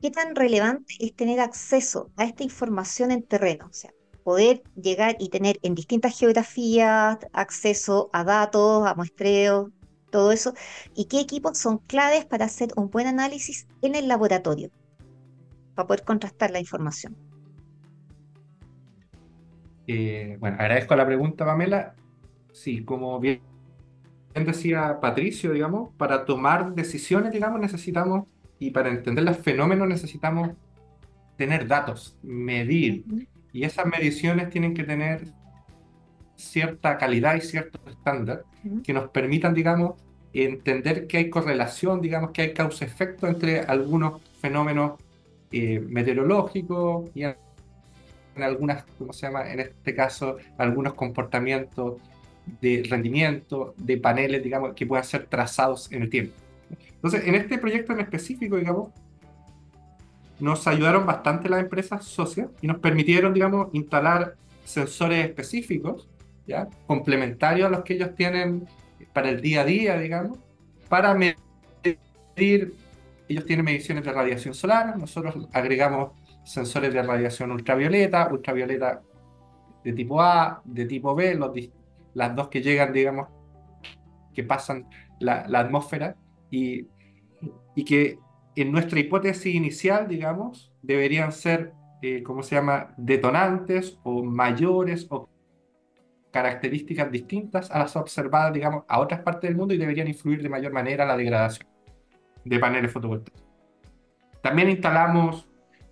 ¿qué 0.00 0.10
tan 0.10 0.34
relevante 0.34 0.94
es 1.00 1.14
tener 1.14 1.40
acceso 1.40 2.10
a 2.16 2.24
esta 2.24 2.42
información 2.44 3.12
en 3.12 3.22
terreno? 3.22 3.66
O 3.70 3.72
sea, 3.72 3.92
poder 4.24 4.62
llegar 4.74 5.16
y 5.20 5.28
tener 5.30 5.58
en 5.62 5.74
distintas 5.76 6.18
geografías 6.18 7.18
acceso 7.32 8.10
a 8.12 8.24
datos, 8.24 8.86
a 8.86 8.94
muestreos, 8.94 9.70
todo 10.10 10.32
eso, 10.32 10.54
y 10.94 11.06
qué 11.06 11.20
equipos 11.20 11.58
son 11.58 11.78
claves 11.78 12.24
para 12.24 12.46
hacer 12.46 12.70
un 12.76 12.90
buen 12.90 13.06
análisis 13.06 13.66
en 13.82 13.94
el 13.94 14.08
laboratorio, 14.08 14.70
para 15.74 15.86
poder 15.86 16.04
contrastar 16.04 16.50
la 16.50 16.60
información. 16.60 17.16
Eh, 19.86 20.36
bueno, 20.38 20.56
agradezco 20.60 20.94
la 20.96 21.06
pregunta, 21.06 21.44
Pamela. 21.44 21.94
Sí, 22.52 22.84
como 22.84 23.18
bien 23.20 23.40
decía 24.34 25.00
Patricio, 25.00 25.52
digamos, 25.52 25.90
para 25.96 26.24
tomar 26.24 26.74
decisiones, 26.74 27.32
digamos, 27.32 27.60
necesitamos, 27.60 28.26
y 28.58 28.70
para 28.70 28.90
entender 28.90 29.24
los 29.24 29.38
fenómenos 29.38 29.88
necesitamos 29.88 30.50
tener 31.36 31.66
datos, 31.66 32.16
medir, 32.22 33.04
y 33.52 33.64
esas 33.64 33.86
mediciones 33.86 34.50
tienen 34.50 34.74
que 34.74 34.84
tener 34.84 35.32
cierta 36.38 36.96
calidad 36.96 37.34
y 37.34 37.40
cierto 37.40 37.78
estándar 37.90 38.44
que 38.84 38.92
nos 38.92 39.10
permitan, 39.10 39.54
digamos, 39.54 40.00
entender 40.32 41.06
que 41.06 41.18
hay 41.18 41.30
correlación, 41.30 42.00
digamos, 42.00 42.30
que 42.30 42.42
hay 42.42 42.54
causa-efecto 42.54 43.26
entre 43.26 43.60
algunos 43.60 44.22
fenómenos 44.40 44.92
eh, 45.50 45.80
meteorológicos 45.80 47.10
y 47.14 47.24
en, 47.24 47.36
algunas, 48.36 48.84
¿cómo 48.98 49.12
se 49.12 49.26
llama? 49.26 49.50
En 49.50 49.58
este 49.60 49.94
caso, 49.94 50.36
algunos 50.58 50.94
comportamientos 50.94 51.96
de 52.60 52.86
rendimiento 52.88 53.74
de 53.76 53.96
paneles, 53.96 54.42
digamos, 54.42 54.74
que 54.74 54.86
puedan 54.86 55.04
ser 55.04 55.26
trazados 55.26 55.90
en 55.90 56.02
el 56.02 56.10
tiempo. 56.10 56.34
Entonces, 56.94 57.26
en 57.26 57.34
este 57.34 57.58
proyecto 57.58 57.92
en 57.92 58.00
específico, 58.00 58.56
digamos, 58.56 58.90
nos 60.38 60.66
ayudaron 60.68 61.04
bastante 61.04 61.48
las 61.48 61.60
empresas 61.60 62.04
socias 62.04 62.48
y 62.62 62.68
nos 62.68 62.78
permitieron, 62.78 63.34
digamos, 63.34 63.68
instalar 63.72 64.36
sensores 64.64 65.24
específicos, 65.26 66.08
¿ya? 66.48 66.68
complementarios 66.86 67.66
a 67.66 67.70
los 67.70 67.84
que 67.84 67.94
ellos 67.94 68.14
tienen 68.14 68.66
para 69.12 69.28
el 69.28 69.40
día 69.40 69.60
a 69.60 69.64
día, 69.64 69.98
digamos, 69.98 70.38
para 70.88 71.14
medir, 71.14 71.36
ellos 73.28 73.44
tienen 73.44 73.64
mediciones 73.64 74.04
de 74.04 74.12
radiación 74.12 74.54
solar, 74.54 74.96
nosotros 74.96 75.48
agregamos 75.52 76.12
sensores 76.44 76.92
de 76.94 77.02
radiación 77.02 77.52
ultravioleta, 77.52 78.28
ultravioleta 78.32 79.02
de 79.84 79.92
tipo 79.92 80.20
A, 80.22 80.62
de 80.64 80.86
tipo 80.86 81.14
B, 81.14 81.34
los, 81.34 81.52
las 82.14 82.34
dos 82.34 82.48
que 82.48 82.62
llegan, 82.62 82.92
digamos, 82.92 83.28
que 84.34 84.42
pasan 84.42 84.88
la, 85.20 85.42
atmósfera 85.52 86.16
y, 86.50 86.86
y 87.74 87.84
que 87.84 88.18
en 88.56 88.72
nuestra 88.72 88.98
hipótesis 88.98 89.54
inicial, 89.54 90.08
digamos, 90.08 90.72
deberían 90.82 91.32
ser, 91.32 91.72
eh, 92.00 92.22
¿cómo 92.22 92.42
se 92.42 92.54
llama?, 92.54 92.94
detonantes 92.96 93.98
o 94.02 94.24
mayores 94.24 95.06
o 95.10 95.28
características 96.30 97.10
distintas 97.10 97.70
a 97.70 97.78
las 97.78 97.96
observadas, 97.96 98.52
digamos, 98.52 98.84
a 98.88 99.00
otras 99.00 99.22
partes 99.22 99.48
del 99.48 99.56
mundo 99.56 99.74
y 99.74 99.78
deberían 99.78 100.08
influir 100.08 100.42
de 100.42 100.48
mayor 100.48 100.72
manera 100.72 101.06
la 101.06 101.16
degradación 101.16 101.68
de 102.44 102.58
paneles 102.58 102.92
fotovoltaicos. 102.92 103.44
También 104.42 104.70
instalamos 104.70 105.48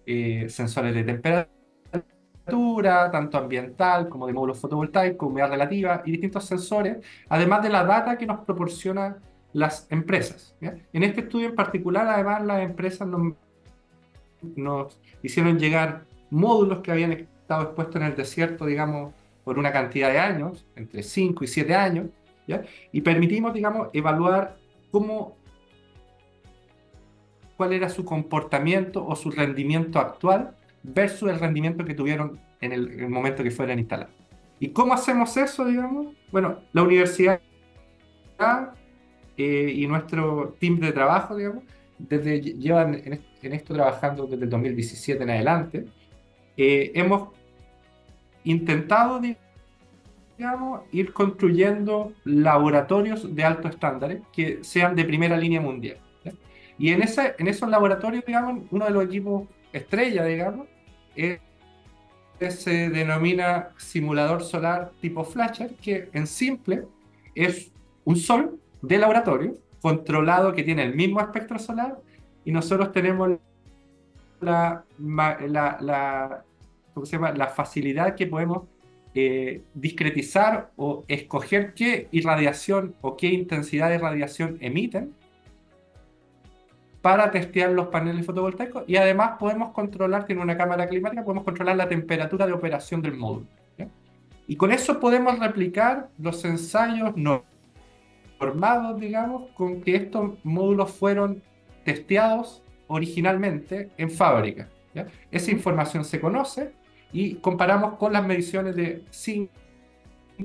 eh, 0.06 0.46
sensores 0.48 0.94
de 0.94 1.04
temperatura, 1.04 3.10
tanto 3.10 3.38
ambiental 3.38 4.08
como 4.08 4.26
de 4.26 4.32
módulos 4.32 4.60
fotovoltaicos, 4.60 5.28
humedad 5.28 5.50
relativa 5.50 6.02
y 6.04 6.12
distintos 6.12 6.44
sensores, 6.44 6.98
además 7.28 7.62
de 7.62 7.70
la 7.70 7.84
data 7.84 8.16
que 8.16 8.26
nos 8.26 8.44
proporciona 8.44 9.18
las 9.52 9.86
empresas. 9.90 10.54
En 10.60 11.02
este 11.02 11.22
estudio 11.22 11.48
en 11.48 11.54
particular, 11.54 12.06
además, 12.06 12.44
las 12.44 12.60
empresas 12.60 13.08
nos, 13.08 13.34
hicieron 15.22 15.58
llegar 15.58 16.04
módulos 16.30 16.80
que 16.80 16.92
habían 16.92 17.12
estado 17.12 17.62
expuestos 17.62 17.96
en 17.96 18.02
el 18.02 18.14
desierto, 18.14 18.66
digamos, 18.66 19.14
por 19.46 19.60
una 19.60 19.70
cantidad 19.70 20.10
de 20.10 20.18
años, 20.18 20.66
entre 20.74 21.04
5 21.04 21.44
y 21.44 21.46
7 21.46 21.72
años, 21.72 22.06
¿ya? 22.48 22.64
y 22.90 23.00
permitimos, 23.00 23.54
digamos, 23.54 23.90
evaluar 23.92 24.56
cómo, 24.90 25.36
cuál 27.56 27.72
era 27.72 27.88
su 27.88 28.04
comportamiento 28.04 29.06
o 29.06 29.14
su 29.14 29.30
rendimiento 29.30 30.00
actual 30.00 30.56
versus 30.82 31.30
el 31.30 31.38
rendimiento 31.38 31.84
que 31.84 31.94
tuvieron 31.94 32.40
en 32.60 32.72
el, 32.72 32.90
en 32.90 33.04
el 33.04 33.08
momento 33.08 33.44
que 33.44 33.52
fueran 33.52 33.78
instalados. 33.78 34.12
¿Y 34.58 34.70
cómo 34.70 34.94
hacemos 34.94 35.36
eso, 35.36 35.64
digamos? 35.64 36.08
Bueno, 36.32 36.58
la 36.72 36.82
universidad 36.82 37.40
eh, 39.36 39.72
y 39.76 39.86
nuestro 39.86 40.56
team 40.58 40.80
de 40.80 40.90
trabajo, 40.90 41.36
digamos, 41.36 41.62
desde, 42.00 42.40
llevan 42.40 42.94
en, 42.94 43.52
esto 43.52 43.74
trabajando 43.74 44.26
desde 44.26 44.42
el 44.42 44.50
2017 44.50 45.22
en 45.22 45.30
adelante, 45.30 45.86
eh, 46.56 46.90
hemos 46.96 47.35
intentado, 48.46 49.20
digamos, 50.38 50.80
ir 50.92 51.12
construyendo 51.12 52.12
laboratorios 52.24 53.34
de 53.34 53.44
alto 53.44 53.68
estándar 53.68 54.20
que 54.32 54.62
sean 54.62 54.96
de 54.96 55.04
primera 55.04 55.36
línea 55.36 55.60
mundial. 55.60 55.98
Y 56.78 56.90
en, 56.90 57.02
ese, 57.02 57.34
en 57.38 57.48
esos 57.48 57.68
laboratorios, 57.68 58.24
digamos, 58.24 58.64
uno 58.70 58.84
de 58.84 58.90
los 58.90 59.04
equipos 59.04 59.48
estrella, 59.72 60.24
digamos, 60.24 60.68
es, 61.14 61.40
se 62.38 62.90
denomina 62.90 63.70
simulador 63.78 64.42
solar 64.42 64.92
tipo 65.00 65.24
Flasher, 65.24 65.74
que 65.76 66.08
en 66.12 66.26
simple 66.26 66.84
es 67.34 67.72
un 68.04 68.16
sol 68.16 68.60
de 68.82 68.98
laboratorio 68.98 69.54
controlado 69.80 70.52
que 70.52 70.62
tiene 70.62 70.82
el 70.82 70.94
mismo 70.94 71.20
espectro 71.20 71.58
solar 71.58 71.96
y 72.44 72.52
nosotros 72.52 72.92
tenemos 72.92 73.38
la, 74.40 74.84
la, 74.98 75.78
la, 75.80 76.44
¿cómo 76.96 77.04
se 77.04 77.16
llama? 77.16 77.32
la 77.32 77.48
facilidad 77.48 78.14
que 78.14 78.26
podemos 78.26 78.62
eh, 79.14 79.60
discretizar 79.74 80.70
o 80.76 81.04
escoger 81.08 81.74
qué 81.74 82.08
irradiación 82.10 82.94
o 83.02 83.18
qué 83.18 83.26
intensidad 83.26 83.90
de 83.90 83.98
radiación 83.98 84.56
emiten 84.62 85.12
para 87.02 87.30
testear 87.30 87.72
los 87.72 87.88
paneles 87.88 88.24
fotovoltaicos 88.24 88.84
y 88.86 88.96
además 88.96 89.32
podemos 89.38 89.74
controlar, 89.74 90.24
tiene 90.24 90.40
una 90.40 90.56
cámara 90.56 90.88
climática, 90.88 91.22
podemos 91.22 91.44
controlar 91.44 91.76
la 91.76 91.86
temperatura 91.86 92.46
de 92.46 92.54
operación 92.54 93.02
del 93.02 93.14
módulo. 93.14 93.46
Y 94.48 94.56
con 94.56 94.72
eso 94.72 94.98
podemos 94.98 95.38
replicar 95.38 96.08
los 96.18 96.42
ensayos 96.46 97.14
no 97.14 97.44
informados, 98.32 98.98
digamos, 98.98 99.50
con 99.50 99.82
que 99.82 99.96
estos 99.96 100.32
módulos 100.44 100.92
fueron 100.92 101.42
testeados 101.84 102.62
originalmente 102.86 103.90
en 103.98 104.10
fábrica. 104.10 104.70
Esa 105.30 105.50
información 105.50 106.06
se 106.06 106.20
conoce 106.20 106.72
y 107.12 107.36
comparamos 107.36 107.94
con 107.94 108.12
las 108.12 108.26
mediciones 108.26 108.76
de 108.76 109.04
5 109.10 109.50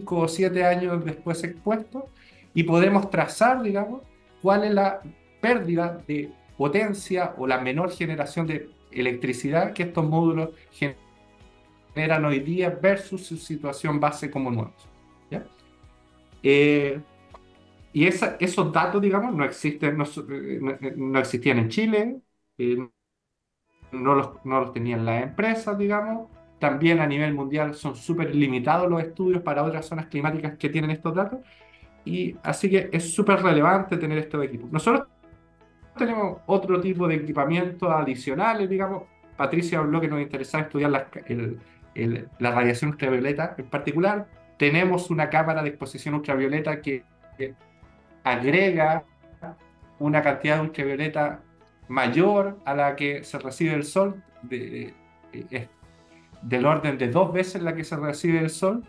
o 0.10 0.28
7 0.28 0.64
años 0.66 1.04
después 1.04 1.44
expuestos 1.44 2.04
y 2.54 2.64
podemos 2.64 3.10
trazar, 3.10 3.62
digamos, 3.62 4.02
cuál 4.42 4.64
es 4.64 4.74
la 4.74 5.02
pérdida 5.40 6.02
de 6.08 6.32
potencia 6.58 7.34
o 7.38 7.48
la 7.48 7.60
menor 7.60 7.92
generación 7.92 8.48
de 8.48 8.70
electricidad 8.92 9.74
que 9.74 9.84
estos 9.84 10.06
módulos 10.06 10.52
generan 11.94 12.26
hoy 12.26 12.40
día 12.40 12.70
versus 12.70 13.26
su 13.26 13.38
situación 13.38 14.00
base 14.00 14.30
como 14.30 14.52
nuevos. 14.52 14.88
¿ya? 15.30 15.46
Eh, 16.44 17.00
y 17.94 18.06
esos 18.06 18.72
datos, 18.72 19.02
digamos, 19.02 19.34
no, 19.34 19.44
existen, 19.44 19.98
no, 19.98 20.06
no 20.96 21.20
existían 21.20 21.60
en 21.60 21.70
Chile, 21.70 22.22
eh, 22.58 22.78
no, 23.92 24.16
los, 24.16 24.46
no 24.46 24.62
los 24.62 24.74
tenían 24.74 25.06
las 25.06 25.24
empresas, 25.24 25.78
digamos. 25.78 26.30
También 26.62 27.00
a 27.00 27.08
nivel 27.08 27.34
mundial 27.34 27.74
son 27.74 27.96
súper 27.96 28.36
limitados 28.36 28.88
los 28.88 29.02
estudios 29.02 29.42
para 29.42 29.64
otras 29.64 29.84
zonas 29.84 30.06
climáticas 30.06 30.60
que 30.60 30.70
tienen 30.70 30.92
estos 30.92 31.16
datos. 31.16 31.40
Y 32.06 32.36
así 32.44 32.70
que 32.70 32.88
es 32.92 33.16
súper 33.16 33.42
relevante 33.42 33.98
tener 33.98 34.20
estos 34.20 34.46
equipos. 34.46 34.72
Nosotros 34.72 35.08
tenemos 35.98 36.42
otro 36.46 36.80
tipo 36.80 37.08
de 37.08 37.16
equipamientos 37.16 37.90
adicionales, 37.90 38.70
digamos. 38.70 39.06
Patricia 39.36 39.80
habló 39.80 40.00
que 40.00 40.08
nos 40.08 40.22
interesaba 40.22 40.66
estudiar 40.66 40.92
la, 40.92 41.08
la 42.38 42.52
radiación 42.52 42.92
ultravioleta 42.92 43.56
en 43.58 43.66
particular. 43.66 44.28
Tenemos 44.58 45.10
una 45.10 45.32
cámara 45.32 45.64
de 45.64 45.70
exposición 45.70 46.14
ultravioleta 46.14 46.80
que 46.80 47.04
agrega 48.24 49.04
una 49.98 50.22
cantidad 50.22 50.58
de 50.58 50.62
ultravioleta 50.62 51.42
mayor 51.88 52.60
a 52.66 52.76
la 52.76 52.96
que 52.96 53.24
se 53.24 53.40
recibe 53.40 53.74
el 53.74 53.84
sol, 53.84 54.24
de, 54.44 54.94
del 56.42 56.66
orden 56.66 56.98
de 56.98 57.10
dos 57.10 57.32
veces 57.32 57.62
la 57.62 57.76
que 57.76 57.84
se 57.84 57.96
recibe 57.98 58.40
el 58.40 58.50
sol, 58.50 58.84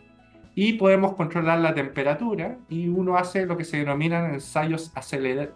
y 0.54 0.74
podemos 0.74 1.14
controlar 1.14 1.60
la 1.60 1.74
temperatura 1.74 2.58
y 2.68 2.88
uno 2.88 3.16
hace 3.16 3.46
lo 3.46 3.56
que 3.56 3.64
se 3.64 3.78
denominan 3.78 4.34
ensayos 4.34 4.92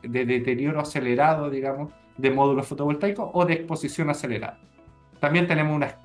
de 0.03 0.25
deterioro 0.25 0.81
acelerado, 0.81 1.51
digamos, 1.51 1.93
de 2.17 2.31
módulos 2.31 2.67
fotovoltaicos 2.67 3.29
o 3.35 3.45
de 3.45 3.55
exposición 3.55 4.09
acelerada. 4.09 4.59
También 5.21 5.47
tenemos, 5.47 5.77
unas, 5.77 5.97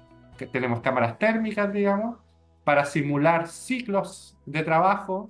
tenemos 0.51 0.82
cámaras 0.82 1.17
térmicas, 1.17 1.71
digamos, 1.71 2.17
para 2.65 2.84
simular 2.84 3.47
ciclos 3.47 4.38
de 4.45 4.63
trabajo. 4.63 5.30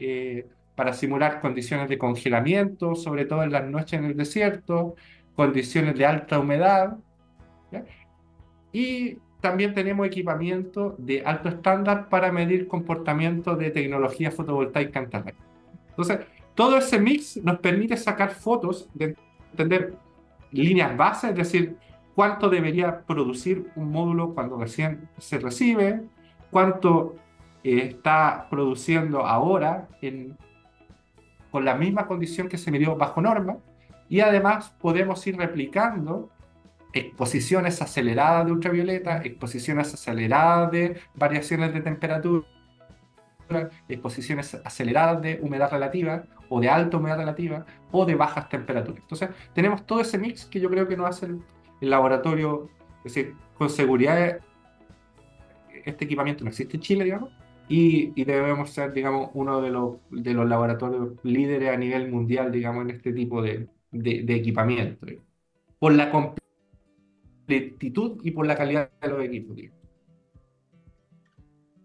Eh, 0.00 0.48
para 0.78 0.92
simular 0.92 1.40
condiciones 1.40 1.88
de 1.88 1.98
congelamiento, 1.98 2.94
sobre 2.94 3.24
todo 3.24 3.42
en 3.42 3.50
las 3.50 3.66
noches 3.66 3.98
en 3.98 4.04
el 4.04 4.16
desierto, 4.16 4.94
condiciones 5.34 5.96
de 5.98 6.06
alta 6.06 6.38
humedad. 6.38 6.98
Y 8.72 9.18
también 9.40 9.74
tenemos 9.74 10.06
equipamiento 10.06 10.94
de 10.98 11.22
alto 11.24 11.48
estándar 11.48 12.08
para 12.08 12.32
medir 12.32 12.66
comportamiento 12.66 13.54
de 13.56 13.70
tecnología 13.70 14.30
fotovoltaica 14.30 14.98
en 14.98 15.10
terreno. 15.10 15.38
Entonces, 15.90 16.20
todo 16.54 16.78
ese 16.78 16.98
mix 16.98 17.36
nos 17.36 17.58
permite 17.60 17.96
sacar 17.96 18.30
fotos 18.30 18.88
de 18.94 19.16
entender 19.52 19.94
líneas 20.50 20.96
bases, 20.96 21.30
es 21.30 21.36
decir, 21.36 21.76
cuánto 22.14 22.50
debería 22.50 23.02
producir 23.02 23.70
un 23.76 23.92
módulo 23.92 24.34
cuando 24.34 24.58
recién 24.58 25.08
se 25.18 25.38
recibe, 25.38 26.02
cuánto 26.50 27.14
eh, 27.62 27.90
está 27.90 28.48
produciendo 28.50 29.24
ahora 29.24 29.88
con 31.50 31.64
la 31.64 31.74
misma 31.74 32.06
condición 32.06 32.48
que 32.48 32.58
se 32.58 32.70
midió 32.70 32.96
bajo 32.96 33.20
norma 33.20 33.58
y 34.08 34.20
además 34.20 34.74
podemos 34.80 35.24
ir 35.26 35.36
replicando 35.36 36.30
exposiciones 36.92 37.80
aceleradas 37.82 38.46
de 38.46 38.52
ultravioleta, 38.52 39.22
exposiciones 39.22 39.92
aceleradas 39.94 40.70
de 40.70 41.00
variaciones 41.14 41.72
de 41.74 41.80
temperatura 41.80 42.46
exposiciones 43.88 44.54
aceleradas 44.64 45.22
de 45.22 45.40
humedad 45.42 45.70
relativa 45.70 46.24
o 46.48 46.60
de 46.60 46.68
alta 46.68 46.96
humedad 46.96 47.18
relativa 47.18 47.64
o 47.90 48.04
de 48.04 48.14
bajas 48.14 48.48
temperaturas. 48.48 49.00
Entonces, 49.02 49.30
tenemos 49.54 49.86
todo 49.86 50.00
ese 50.00 50.18
mix 50.18 50.46
que 50.46 50.60
yo 50.60 50.68
creo 50.70 50.86
que 50.86 50.96
nos 50.96 51.08
hace 51.08 51.26
el, 51.26 51.40
laboratorio, 51.80 52.68
es 53.04 53.14
decir, 53.14 53.34
con 53.56 53.70
seguridad 53.70 54.40
este 55.84 56.04
equipamiento 56.04 56.44
no 56.44 56.50
existe 56.50 56.76
en 56.76 56.82
Chile, 56.82 57.04
digamos, 57.04 57.30
y, 57.68 58.24
debemos 58.24 58.70
ser, 58.70 58.92
digamos, 58.92 59.30
uno 59.34 59.60
de 59.60 59.70
los, 59.70 59.96
laboratorios 60.10 61.12
líderes 61.22 61.70
a 61.70 61.76
nivel 61.76 62.10
mundial, 62.10 62.50
digamos, 62.50 62.82
en 62.84 62.90
este 62.90 63.12
tipo 63.12 63.42
de, 63.42 63.68
equipamiento, 63.92 65.06
por 65.78 65.92
la 65.92 66.10
completitud 67.48 68.20
y 68.22 68.30
por 68.30 68.46
la 68.46 68.56
calidad 68.56 68.90
de 69.00 69.08
los 69.08 69.24
equipos. 69.24 69.56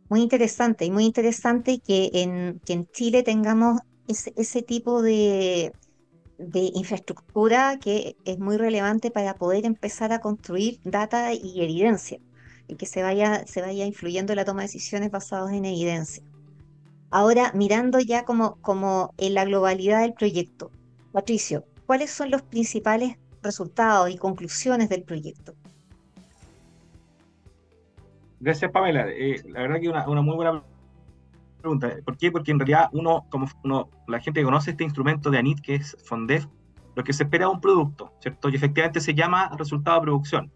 Muy 0.10 0.22
interesante, 0.22 0.86
y 0.86 0.92
muy 0.92 1.06
interesante 1.06 1.80
que 1.80 2.12
en, 2.14 2.60
que 2.66 2.74
en 2.74 2.86
Chile 2.88 3.24
tengamos 3.24 3.80
ese, 4.08 4.34
ese 4.36 4.62
tipo 4.62 5.02
de, 5.02 5.72
de 6.38 6.72
infraestructura 6.76 7.80
que 7.80 8.16
es 8.26 8.38
muy 8.38 8.58
relevante 8.58 9.10
para 9.10 9.36
poder 9.36 9.66
empezar 9.66 10.12
a 10.12 10.20
construir 10.20 10.80
data 10.84 11.34
y 11.34 11.62
evidencia, 11.62 12.20
y 12.68 12.76
que 12.76 12.86
se 12.86 13.02
vaya, 13.02 13.48
se 13.48 13.62
vaya 13.62 13.86
influyendo 13.86 14.34
en 14.34 14.38
la 14.38 14.46
toma 14.46 14.62
de 14.62 14.68
decisiones 14.68 15.10
basadas 15.10 15.54
en 15.54 15.66
evidencia. 15.66 16.24
Ahora, 17.10 17.52
mirando 17.56 18.00
ya 18.00 18.26
como, 18.26 18.56
como 18.62 19.14
en 19.18 19.34
la 19.34 19.46
globalidad 19.46 20.02
del 20.02 20.14
proyecto, 20.14 20.72
Patricio, 21.12 21.64
¿cuáles 21.86 22.12
son 22.12 22.30
los 22.30 22.42
principales 22.42 23.18
resultados 23.44 24.10
y 24.10 24.18
conclusiones 24.18 24.90
del 24.90 25.04
proyecto? 25.04 25.54
Gracias, 28.40 28.72
Pamela. 28.72 29.06
Eh, 29.10 29.42
la 29.50 29.62
verdad 29.62 29.80
que 29.80 29.90
una, 29.90 30.08
una 30.08 30.22
muy 30.22 30.36
buena 30.36 30.64
pregunta. 31.62 31.94
¿Por 32.04 32.18
qué? 32.18 32.32
Porque 32.32 32.52
en 32.52 32.60
realidad 32.60 32.90
uno, 32.92 33.26
como 33.30 33.48
uno, 33.64 33.90
la 34.08 34.20
gente 34.20 34.42
que 34.42 34.46
conoce 34.46 34.72
este 34.72 34.84
instrumento 34.84 35.32
de 35.32 35.38
ANIT, 35.38 35.62
que 35.62 35.76
es 35.76 35.98
FONDEF, 36.06 36.46
lo 36.96 37.04
que 37.04 37.14
se 37.14 37.24
espera 37.24 37.46
es 37.46 37.52
un 37.52 37.62
producto, 37.62 38.12
¿cierto? 38.20 38.50
Y 38.50 38.56
efectivamente 38.56 39.00
se 39.00 39.14
llama 39.14 39.50
resultado 39.58 40.00
de 40.00 40.04
producción. 40.04 40.52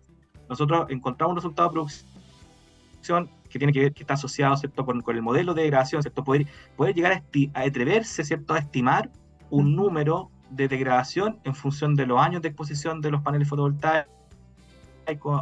Nosotros 0.50 0.86
encontramos 0.90 1.32
un 1.32 1.38
resultado 1.38 1.70
de 1.70 1.74
producción 1.74 3.30
que 3.50 3.58
tiene 3.58 3.72
que 3.72 3.80
ver, 3.80 3.94
que 3.94 4.04
está 4.04 4.16
asociado, 4.16 4.58
¿cierto?, 4.58 4.86
con, 4.86 5.02
con 5.02 5.16
el 5.16 5.22
modelo 5.22 5.54
de 5.54 5.64
degradación, 5.64 6.02
¿cierto? 6.02 6.24
Poder, 6.24 6.46
poder 6.76 6.94
llegar 6.94 7.14
a, 7.14 7.60
a 7.60 7.64
atreverse, 7.64 8.24
¿cierto?, 8.24 8.54
a 8.54 8.60
estimar 8.60 9.10
un 9.50 9.76
número 9.76 10.30
de 10.50 10.68
degradación 10.68 11.40
en 11.44 11.56
función 11.56 11.96
de 11.96 12.06
los 12.06 12.20
años 12.20 12.42
de 12.42 12.50
exposición 12.50 13.02
de 13.02 13.12
los 13.12 13.22
paneles 13.22 13.48
fotovoltaicos 13.48 14.08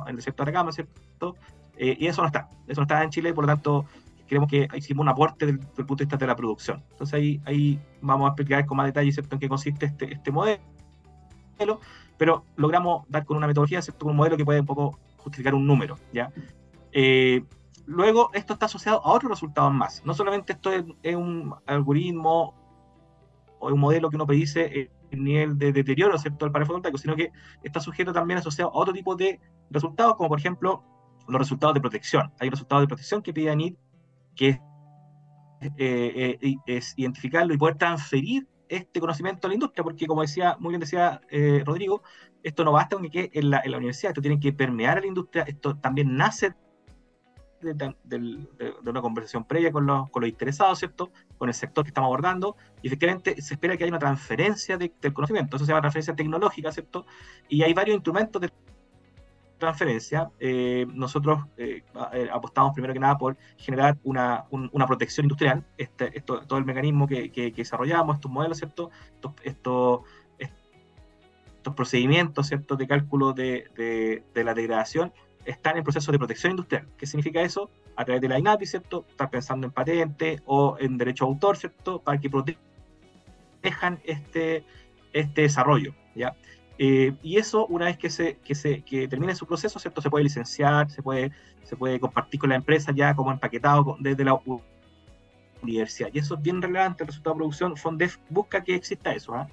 en 0.07 0.15
el 0.15 0.21
sector 0.21 0.51
de 0.51 0.71
¿cierto? 0.71 1.35
Eh, 1.77 1.97
y 1.99 2.07
eso 2.07 2.21
no 2.21 2.27
está, 2.27 2.49
eso 2.67 2.81
no 2.81 2.83
está 2.83 3.03
en 3.03 3.09
Chile, 3.09 3.33
por 3.33 3.45
lo 3.45 3.53
tanto, 3.53 3.85
creemos 4.27 4.49
que 4.49 4.67
hicimos 4.75 5.03
un 5.03 5.09
aporte 5.09 5.45
desde 5.45 5.59
el 5.59 5.85
punto 5.85 5.95
de 5.95 6.05
vista 6.05 6.17
de 6.17 6.27
la 6.27 6.35
producción. 6.35 6.83
Entonces 6.91 7.41
ahí, 7.45 7.79
vamos 8.01 8.25
a 8.25 8.29
explicar 8.29 8.65
con 8.65 8.77
más 8.77 8.85
detalle 8.87 9.11
¿cierto? 9.11 9.35
en 9.35 9.39
qué 9.39 9.49
consiste 9.49 9.85
este, 9.85 10.13
este 10.13 10.31
modelo, 10.31 10.59
pero 12.17 12.43
logramos 12.55 13.05
dar 13.09 13.25
con 13.25 13.37
una 13.37 13.47
metodología, 13.47 13.81
¿cierto? 13.81 14.05
un 14.07 14.15
modelo 14.15 14.37
que 14.37 14.45
puede 14.45 14.59
un 14.59 14.65
poco 14.65 14.97
justificar 15.17 15.53
un 15.53 15.67
número. 15.67 15.97
¿ya? 16.13 16.31
Eh, 16.91 17.43
luego, 17.85 18.29
esto 18.33 18.53
está 18.53 18.67
asociado 18.67 19.05
a 19.05 19.11
otros 19.11 19.31
resultados 19.31 19.73
más. 19.73 20.01
No 20.05 20.13
solamente 20.13 20.53
esto 20.53 20.71
es, 20.71 21.15
un 21.15 21.53
algoritmo 21.65 22.53
o 23.59 23.67
un 23.67 23.79
modelo 23.79 24.09
que 24.09 24.15
uno 24.15 24.25
predice 24.25 24.89
el 25.11 25.23
nivel 25.23 25.57
de 25.57 25.71
deterioro 25.71 26.17
¿cierto? 26.17 26.45
del 26.45 26.51
panel 26.51 26.65
fotovoltaico, 26.65 26.97
sino 26.97 27.15
que 27.15 27.31
está 27.63 27.79
sujeto 27.79 28.13
también 28.13 28.39
asociado 28.39 28.71
a 28.71 28.77
otro 28.77 28.93
tipo 28.93 29.15
de 29.15 29.39
resultados, 29.69 30.15
como 30.15 30.29
por 30.29 30.39
ejemplo 30.39 30.83
los 31.27 31.39
resultados 31.39 31.73
de 31.73 31.81
protección. 31.81 32.31
Hay 32.39 32.49
resultados 32.49 32.83
de 32.83 32.87
protección 32.87 33.21
que 33.21 33.33
pide 33.33 33.49
ANID, 33.49 33.75
que 34.35 34.49
es, 34.49 34.59
eh, 35.77 36.37
eh, 36.41 36.81
identificarlo 36.97 37.53
y 37.53 37.57
poder 37.57 37.75
transferir 37.75 38.47
este 38.67 38.99
conocimiento 38.99 39.47
a 39.47 39.49
la 39.49 39.53
industria, 39.53 39.83
porque 39.83 40.07
como 40.07 40.21
decía, 40.21 40.57
muy 40.59 40.69
bien 40.69 40.79
decía 40.79 41.21
eh, 41.29 41.63
Rodrigo, 41.65 42.01
esto 42.43 42.63
no 42.63 42.71
basta 42.71 42.95
con 42.95 43.09
que 43.09 43.29
en 43.33 43.49
la, 43.49 43.61
en 43.63 43.71
la, 43.71 43.77
universidad, 43.77 44.11
esto 44.11 44.21
tiene 44.21 44.39
que 44.39 44.53
permear 44.53 44.97
a 44.97 45.01
la 45.01 45.07
industria, 45.07 45.43
esto 45.43 45.77
también 45.77 46.15
nace 46.15 46.53
de, 47.73 48.47
una 48.85 49.01
conversación 49.01 49.43
previa 49.45 49.71
con 49.71 49.85
los, 49.85 50.07
interesados, 50.23 50.79
¿cierto? 50.79 51.11
Con 51.37 51.49
el 51.49 51.55
sector 51.55 51.83
que 51.83 51.89
estamos 51.89 52.07
abordando, 52.07 52.55
y 52.81 52.87
efectivamente 52.87 53.41
se 53.41 53.55
espera 53.55 53.75
que 53.77 53.83
haya 53.83 53.91
una 53.91 53.99
transferencia 53.99 54.77
del 54.77 55.13
conocimiento, 55.13 55.57
eso 55.57 55.65
se 55.65 55.69
llama 55.69 55.81
transferencia 55.81 56.15
tecnológica, 56.15 56.71
¿cierto? 56.71 57.05
Y 57.49 57.63
hay 57.63 57.73
varios 57.73 57.95
instrumentos 57.95 58.41
de 58.41 58.51
transferencia, 59.57 60.29
eh, 60.39 60.85
nosotros 60.93 61.45
eh, 61.57 61.83
eh, 62.13 62.29
apostamos 62.31 62.73
primero 62.73 62.93
que 62.93 62.99
nada 62.99 63.17
por 63.17 63.37
generar 63.57 63.97
una, 64.03 64.45
protección 64.87 65.25
industrial, 65.25 65.63
este, 65.77 66.21
todo 66.21 66.57
el 66.57 66.65
mecanismo 66.65 67.07
que, 67.07 67.53
desarrollamos, 67.55 68.17
estos 68.17 68.31
modelos, 68.31 68.57
¿cierto? 68.57 68.91
Estos, 69.43 70.01
procedimientos, 71.75 72.47
¿cierto? 72.47 72.75
De 72.75 72.87
cálculo 72.87 73.33
de, 73.33 74.23
la 74.35 74.53
degradación 74.53 75.11
están 75.45 75.77
en 75.77 75.83
proceso 75.83 76.11
de 76.11 76.17
protección 76.17 76.51
industrial. 76.51 76.87
¿Qué 76.97 77.05
significa 77.05 77.41
eso? 77.41 77.69
A 77.95 78.03
través 78.03 78.21
de 78.21 78.29
la 78.29 78.39
INAPI, 78.39 78.65
¿cierto? 78.65 79.05
Estar 79.09 79.29
pensando 79.29 79.67
en 79.67 79.71
patente 79.71 80.41
o 80.45 80.77
en 80.79 80.97
derecho 80.97 81.25
a 81.25 81.27
autor, 81.27 81.57
¿cierto? 81.57 81.99
Para 81.99 82.19
que 82.19 82.29
protejan 82.29 83.99
este, 84.03 84.63
este 85.13 85.41
desarrollo, 85.41 85.93
¿ya? 86.15 86.35
Eh, 86.77 87.13
y 87.23 87.37
eso, 87.37 87.65
una 87.67 87.85
vez 87.85 87.97
que, 87.97 88.09
se, 88.09 88.37
que, 88.37 88.53
se, 88.53 88.81
que 88.81 89.07
termine 89.07 89.35
su 89.35 89.45
proceso, 89.45 89.79
¿cierto? 89.79 90.01
Se 90.01 90.09
puede 90.09 90.23
licenciar, 90.23 90.89
se 90.89 91.01
puede, 91.01 91.31
se 91.63 91.77
puede 91.77 91.99
compartir 91.99 92.39
con 92.39 92.49
la 92.49 92.55
empresa 92.55 92.91
ya 92.93 93.15
como 93.15 93.31
empaquetado 93.31 93.95
desde 93.99 94.25
la 94.25 94.39
universidad. 95.61 96.09
Y 96.11 96.19
eso 96.19 96.35
es 96.35 96.41
bien 96.41 96.61
relevante, 96.61 97.03
el 97.03 97.07
resultado 97.07 97.35
de 97.35 97.39
producción. 97.39 97.77
Fondef 97.77 98.17
busca 98.29 98.63
que 98.63 98.75
exista 98.75 99.13
eso. 99.13 99.33
¿ah? 99.33 99.47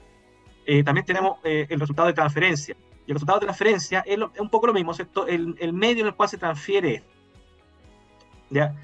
Eh, 0.67 0.83
también 0.83 1.07
tenemos 1.07 1.39
eh, 1.45 1.67
el 1.69 1.79
resultado 1.79 2.09
de 2.09 2.15
transferencia. 2.15 2.77
Y 3.07 3.11
el 3.11 3.15
resultado 3.15 3.41
de 3.41 3.47
transferencia 3.47 4.01
es, 4.07 4.19
un 4.39 4.49
poco 4.49 4.67
lo 4.67 4.73
mismo, 4.73 4.95
¿cierto? 4.95 5.27
El, 5.27 5.57
el, 5.59 5.73
medio 5.73 6.03
en 6.03 6.09
el 6.09 6.15
cual 6.15 6.29
se 6.29 6.39
transfiere. 6.39 7.03
¿ya? 8.51 8.75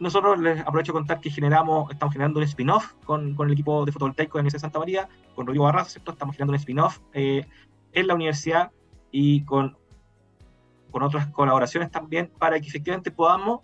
Nosotros 0.00 0.38
les 0.40 0.60
aprovecho 0.60 0.92
de 0.92 0.98
contar 0.98 1.20
que 1.20 1.30
generamos, 1.30 1.90
estamos 1.90 2.12
generando 2.12 2.38
un 2.38 2.44
spin-off 2.44 2.94
con, 3.04 3.34
con, 3.34 3.48
el 3.48 3.52
equipo 3.52 3.84
de 3.84 3.92
fotovoltaico 3.92 4.38
de 4.38 4.38
la 4.38 4.42
Universidad 4.42 4.58
de 4.58 4.72
Santa 4.72 4.78
María, 4.78 5.08
con 5.34 5.46
Rodrigo 5.46 5.64
Barraza, 5.64 5.90
¿cierto? 5.90 6.12
Estamos 6.12 6.34
generando 6.36 6.52
un 6.52 6.58
spin-off 6.58 7.00
en 7.12 8.06
la 8.06 8.14
universidad 8.14 8.70
y 9.10 9.44
con, 9.44 9.76
con 10.90 11.02
otras 11.02 11.26
colaboraciones 11.28 11.90
también 11.90 12.30
para 12.38 12.60
que 12.60 12.68
efectivamente 12.68 13.10
podamos, 13.10 13.60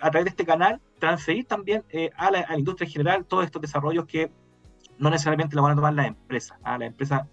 a 0.00 0.10
través 0.10 0.24
de 0.24 0.30
este 0.30 0.44
canal, 0.44 0.80
transferir 0.98 1.46
también 1.46 1.84
eh, 1.90 2.10
a, 2.16 2.30
la, 2.30 2.58
industria 2.58 2.86
en 2.86 2.92
general 2.92 3.24
todos 3.24 3.44
estos 3.44 3.62
desarrollos 3.62 4.06
que 4.06 4.30
no 4.98 5.10
necesariamente 5.10 5.54
lo 5.54 5.62
van 5.62 5.72
a 5.72 5.76
tomar 5.76 5.94
las 5.94 6.06
empresas. 6.06 6.58
A 6.62 6.78
la 6.78 6.86
empresa 6.86 7.28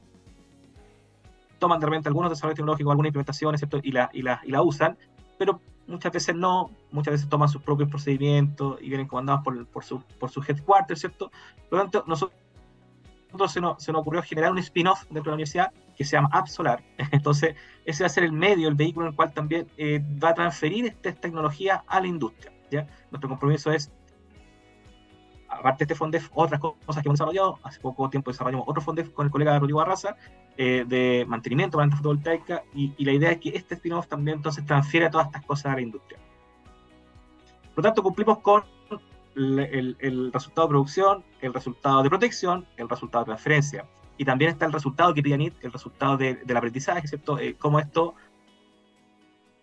toman 1.64 1.80
de 1.80 1.86
repente 1.86 2.10
algunos 2.10 2.30
desarrollos 2.30 2.58
tecnológicos, 2.58 2.92
algunas 2.92 3.08
implementaciones, 3.08 3.64
Y 3.84 3.92
la, 3.94 4.10
y, 4.12 4.22
la, 4.22 4.42
y 4.44 4.52
la 4.52 4.62
usan, 4.62 4.98
pero 5.38 5.62
muchas 5.88 6.12
veces 6.12 6.36
no, 6.36 6.72
muchas 6.92 7.14
veces 7.14 7.30
toman 7.30 7.48
sus 7.48 7.62
propios 7.62 7.90
procedimientos 7.90 8.82
y 8.82 8.90
vienen 8.90 9.08
comandados 9.08 9.46
por, 9.46 9.66
por, 9.68 9.86
su, 9.86 10.02
por 10.20 10.30
su 10.30 10.44
headquarter, 10.46 10.98
¿cierto? 10.98 11.32
Por 11.70 11.80
lo 11.80 11.84
tanto, 11.86 12.04
nosotros 12.06 12.34
se 13.48 13.62
nos, 13.62 13.82
se 13.82 13.94
nos 13.94 14.02
ocurrió 14.02 14.22
generar 14.24 14.52
un 14.52 14.58
spin-off 14.58 15.04
dentro 15.04 15.24
de 15.24 15.30
la 15.30 15.36
universidad 15.36 15.72
que 15.96 16.04
se 16.04 16.18
llama 16.18 16.28
App 16.34 16.48
Solar. 16.48 16.84
Entonces, 17.12 17.56
ese 17.86 18.04
va 18.04 18.08
a 18.08 18.10
ser 18.10 18.26
el 18.26 18.34
medio, 18.34 18.68
el 18.68 18.76
vehículo 18.76 19.06
en 19.06 19.12
el 19.12 19.16
cual 19.16 19.34
también 19.34 19.66
eh, 19.78 20.04
va 20.22 20.32
a 20.32 20.34
transferir 20.34 20.88
esta 20.88 21.14
tecnología 21.14 21.86
a 21.88 22.02
la 22.02 22.08
industria. 22.08 22.52
¿ya? 22.72 22.88
Nuestro 23.10 23.30
compromiso 23.30 23.72
es, 23.72 23.90
aparte 25.64 25.86
de 25.86 25.94
este 25.94 25.96
Fondef, 25.96 26.30
otras 26.34 26.60
cosas 26.60 27.02
que 27.02 27.08
hemos 27.08 27.18
desarrollado. 27.18 27.60
Hace 27.64 27.80
poco 27.80 28.10
tiempo 28.10 28.32
desarrollamos 28.32 28.68
otro 28.68 28.82
Fondef 28.82 29.10
con 29.12 29.26
el 29.26 29.32
colega 29.32 29.58
Rodrigo 29.58 29.80
Barraza 29.80 30.16
eh, 30.58 30.84
de 30.88 31.26
mantenimiento 31.28 31.78
para 31.78 31.90
la 31.90 31.96
fotovoltaica 31.96 32.64
y, 32.76 32.94
y 32.98 33.06
la 33.06 33.14
idea 33.14 33.32
es 33.32 33.40
que 33.40 33.50
este 33.50 33.76
spin-off 33.76 34.08
también 34.08 34.38
entonces 34.38 34.66
transfiere 34.66 35.10
todas 35.10 35.28
estas 35.28 35.46
cosas 35.46 35.68
a 35.68 35.76
la 35.76 35.82
industria. 35.82 36.20
Por 37.74 37.84
lo 37.84 37.90
tanto, 37.90 38.04
cumplimos 38.04 38.40
con 38.40 38.64
el, 39.36 40.32
resultado 40.32 40.68
de 40.68 40.72
producción, 40.72 41.24
el 41.42 41.54
resultado 41.54 42.04
de 42.04 42.10
protección, 42.10 42.66
el 42.78 42.90
resultado 42.90 43.24
de 43.24 43.30
transferencia. 43.30 43.86
Y 44.18 44.26
también 44.26 44.52
está 44.52 44.66
el 44.66 44.74
resultado 44.74 45.14
que 45.14 45.24
pide 45.24 45.54
el 45.62 45.72
resultado 45.72 46.18
del 46.18 46.58
aprendizaje, 46.58 47.08
¿cierto? 47.08 47.40
Eh, 47.40 47.56
cómo 47.58 47.80
esto, 47.80 48.14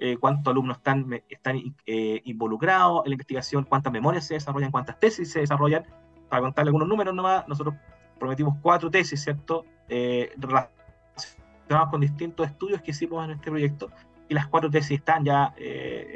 eh, 0.02 0.16
cuántos 0.16 0.50
alumnos 0.50 0.78
están, 0.78 1.22
están 1.28 1.74
eh, 1.86 2.22
involucrados 2.24 3.02
en 3.04 3.10
la 3.10 3.14
investigación, 3.14 3.64
cuántas 3.64 3.92
memorias 3.92 4.26
se 4.26 4.34
desarrollan, 4.34 4.70
cuántas 4.70 4.98
tesis 4.98 5.30
se 5.30 5.40
desarrollan. 5.40 5.84
Para 6.28 6.42
contarle 6.42 6.70
algunos 6.70 6.88
números 6.88 7.14
nomás, 7.14 7.46
nosotros 7.46 7.74
prometimos 8.18 8.56
cuatro 8.62 8.90
tesis, 8.90 9.22
¿cierto? 9.22 9.64
relacionadas 9.88 11.90
con 11.90 12.00
distintos 12.00 12.46
estudios 12.46 12.80
que 12.82 12.92
hicimos 12.92 13.24
en 13.24 13.32
este 13.32 13.50
proyecto. 13.50 13.90
Y 14.28 14.34
las 14.34 14.46
cuatro 14.46 14.70
tesis 14.70 14.98
están 14.98 15.24
ya 15.24 15.54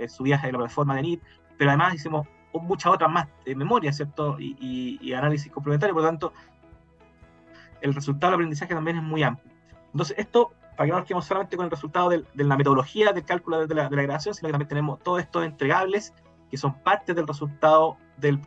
subidas 0.08 0.42
en 0.44 0.52
la 0.52 0.58
plataforma 0.58 0.94
de 0.96 1.02
NIT, 1.02 1.22
pero 1.58 1.70
además 1.70 1.94
hicimos 1.94 2.26
muchas 2.62 2.92
otras 2.92 3.10
más 3.10 3.28
de 3.44 3.54
memoria, 3.54 3.92
¿cierto? 3.92 4.36
Y, 4.38 5.12
análisis 5.12 5.50
complementario, 5.52 5.94
por 5.94 6.02
lo 6.02 6.08
tanto, 6.08 6.32
el 7.80 7.94
resultado 7.94 8.30
del 8.30 8.36
aprendizaje 8.36 8.74
también 8.74 8.98
es 8.98 9.02
muy 9.02 9.22
amplio. 9.22 9.52
Entonces, 9.92 10.16
esto, 10.18 10.52
para 10.76 10.86
que 10.86 10.92
no 10.92 10.98
nos 10.98 11.06
quedemos 11.06 11.26
solamente 11.26 11.56
con 11.56 11.64
el 11.64 11.70
resultado 11.70 12.08
de, 12.08 12.24
la 12.34 12.56
metodología 12.56 13.12
del 13.12 13.24
cálculo 13.24 13.66
de 13.66 13.74
la, 13.74 13.88
de 13.88 13.96
la 13.96 14.02
grabación, 14.02 14.34
sino 14.34 14.48
que 14.48 14.52
también 14.52 14.68
tenemos 14.68 15.00
todos 15.00 15.20
estos 15.20 15.44
entregables 15.44 16.14
que 16.50 16.56
son 16.56 16.74
parte 16.82 17.14
del 17.14 17.26
resultado 17.26 17.96
del 18.16 18.40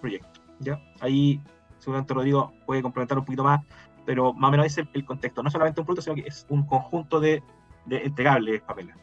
proyecto. 0.00 0.40
¿ya? 0.60 0.80
Ahí 1.00 1.40
seguramente 1.78 2.14
Rodrigo 2.14 2.52
puede 2.66 2.82
complementar 2.82 3.18
un 3.18 3.24
poquito 3.24 3.44
más, 3.44 3.60
pero 4.04 4.32
más 4.32 4.48
o 4.48 4.50
menos 4.52 4.66
ese 4.66 4.82
es 4.82 4.88
el, 4.92 5.04
contexto. 5.04 5.42
No 5.42 5.50
solamente 5.50 5.80
un 5.80 5.86
producto, 5.86 6.02
sino 6.02 6.16
que 6.16 6.28
es 6.28 6.46
un 6.48 6.64
conjunto 6.66 7.20
de, 7.20 7.42
de 7.86 8.04
entregables, 8.04 8.60
Pamela. 8.62 8.96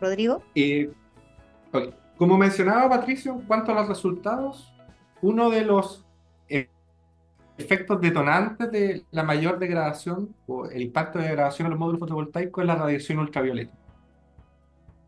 Rodrigo. 0.00 0.42
Eh, 0.54 0.92
Como 2.16 2.38
mencionaba 2.38 2.88
Patricio, 2.88 3.32
en 3.32 3.42
cuanto 3.42 3.72
a 3.72 3.74
los 3.74 3.88
resultados, 3.88 4.72
uno 5.22 5.50
de 5.50 5.64
los 5.64 6.06
efectos 7.60 8.00
detonantes 8.00 8.70
de 8.70 9.04
la 9.10 9.22
mayor 9.22 9.58
degradación 9.58 10.34
o 10.46 10.66
el 10.66 10.82
impacto 10.82 11.18
de 11.18 11.26
degradación 11.26 11.66
en 11.66 11.70
los 11.70 11.78
módulos 11.78 12.00
fotovoltaicos 12.00 12.62
es 12.62 12.66
la 12.66 12.76
radiación 12.76 13.18
ultravioleta. 13.18 13.74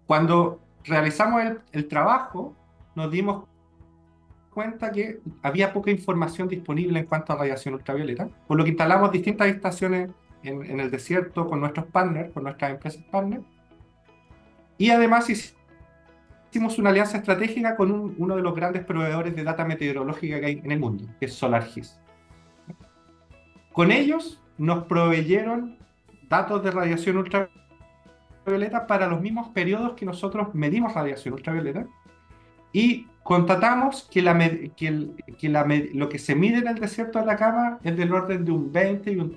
Cuando 0.06 0.60
realizamos 0.84 1.42
el, 1.42 1.60
el 1.72 1.88
trabajo, 1.88 2.54
nos 2.94 3.10
dimos 3.10 3.44
cuenta 4.50 4.92
que 4.92 5.20
había 5.42 5.72
poca 5.72 5.90
información 5.90 6.46
disponible 6.48 6.98
en 6.98 7.06
cuanto 7.06 7.32
a 7.32 7.36
radiación 7.36 7.74
ultravioleta, 7.74 8.28
por 8.46 8.58
lo 8.58 8.64
que 8.64 8.70
instalamos 8.70 9.10
distintas 9.10 9.48
estaciones 9.48 10.10
en, 10.42 10.62
en 10.64 10.80
el 10.80 10.90
desierto 10.90 11.46
con 11.46 11.60
nuestros 11.60 11.86
partners, 11.86 12.32
con 12.32 12.42
nuestras 12.42 12.72
empresas 12.72 13.02
partners, 13.10 13.44
y 14.76 14.90
además 14.90 15.30
hicimos 15.30 16.78
una 16.78 16.90
alianza 16.90 17.16
estratégica 17.16 17.76
con 17.76 17.92
un, 17.92 18.14
uno 18.18 18.36
de 18.36 18.42
los 18.42 18.54
grandes 18.54 18.84
proveedores 18.84 19.34
de 19.34 19.44
data 19.44 19.64
meteorológica 19.64 20.40
que 20.40 20.46
hay 20.46 20.60
en 20.62 20.70
el 20.72 20.80
mundo, 20.80 21.06
que 21.18 21.26
es 21.26 21.34
SolarGIS. 21.34 21.98
Con 23.72 23.90
ellos 23.90 24.40
nos 24.58 24.85
proveyeron 24.85 25.78
datos 26.28 26.62
de 26.62 26.70
radiación 26.70 27.16
ultravioleta 27.16 28.87
para 28.87 29.06
los 29.06 29.20
mismos 29.20 29.48
periodos 29.48 29.94
que 29.94 30.06
nosotros 30.06 30.54
medimos 30.54 30.94
radiación 30.94 31.35
ultravioleta 31.35 31.87
y 32.72 33.06
constatamos 33.22 34.08
que, 34.11 34.22
la, 34.22 34.38
que, 34.76 34.88
el, 34.88 35.14
que 35.38 35.48
la, 35.48 35.66
lo 35.92 36.08
que 36.08 36.18
se 36.18 36.35
mide 36.35 36.58
en 36.58 36.68
el 36.68 36.78
desierto 36.78 37.18
de 37.18 37.24
Atacama 37.24 37.78
es 37.82 37.96
del 37.96 38.12
orden 38.12 38.44
de 38.44 38.52
un 38.52 38.72
20 38.72 39.12
y 39.12 39.16
un 39.16 39.37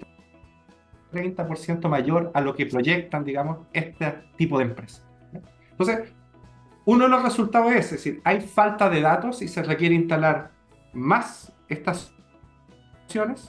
30% 1.11 1.87
mayor 1.87 2.31
a 2.33 2.41
lo 2.41 2.55
que 2.55 2.65
proyectan, 2.65 3.23
digamos, 3.23 3.59
este 3.73 4.13
tipo 4.37 4.57
de 4.57 4.65
empresas. 4.65 5.03
Entonces, 5.71 6.13
uno 6.85 7.05
de 7.05 7.09
los 7.09 7.23
resultados 7.23 7.71
es, 7.71 7.85
es 7.85 7.91
decir, 7.91 8.21
hay 8.23 8.41
falta 8.41 8.89
de 8.89 9.01
datos 9.01 9.41
y 9.41 9.47
se 9.47 9.63
requiere 9.63 9.95
instalar 9.95 10.51
más 10.93 11.51
estaciones 11.67 12.14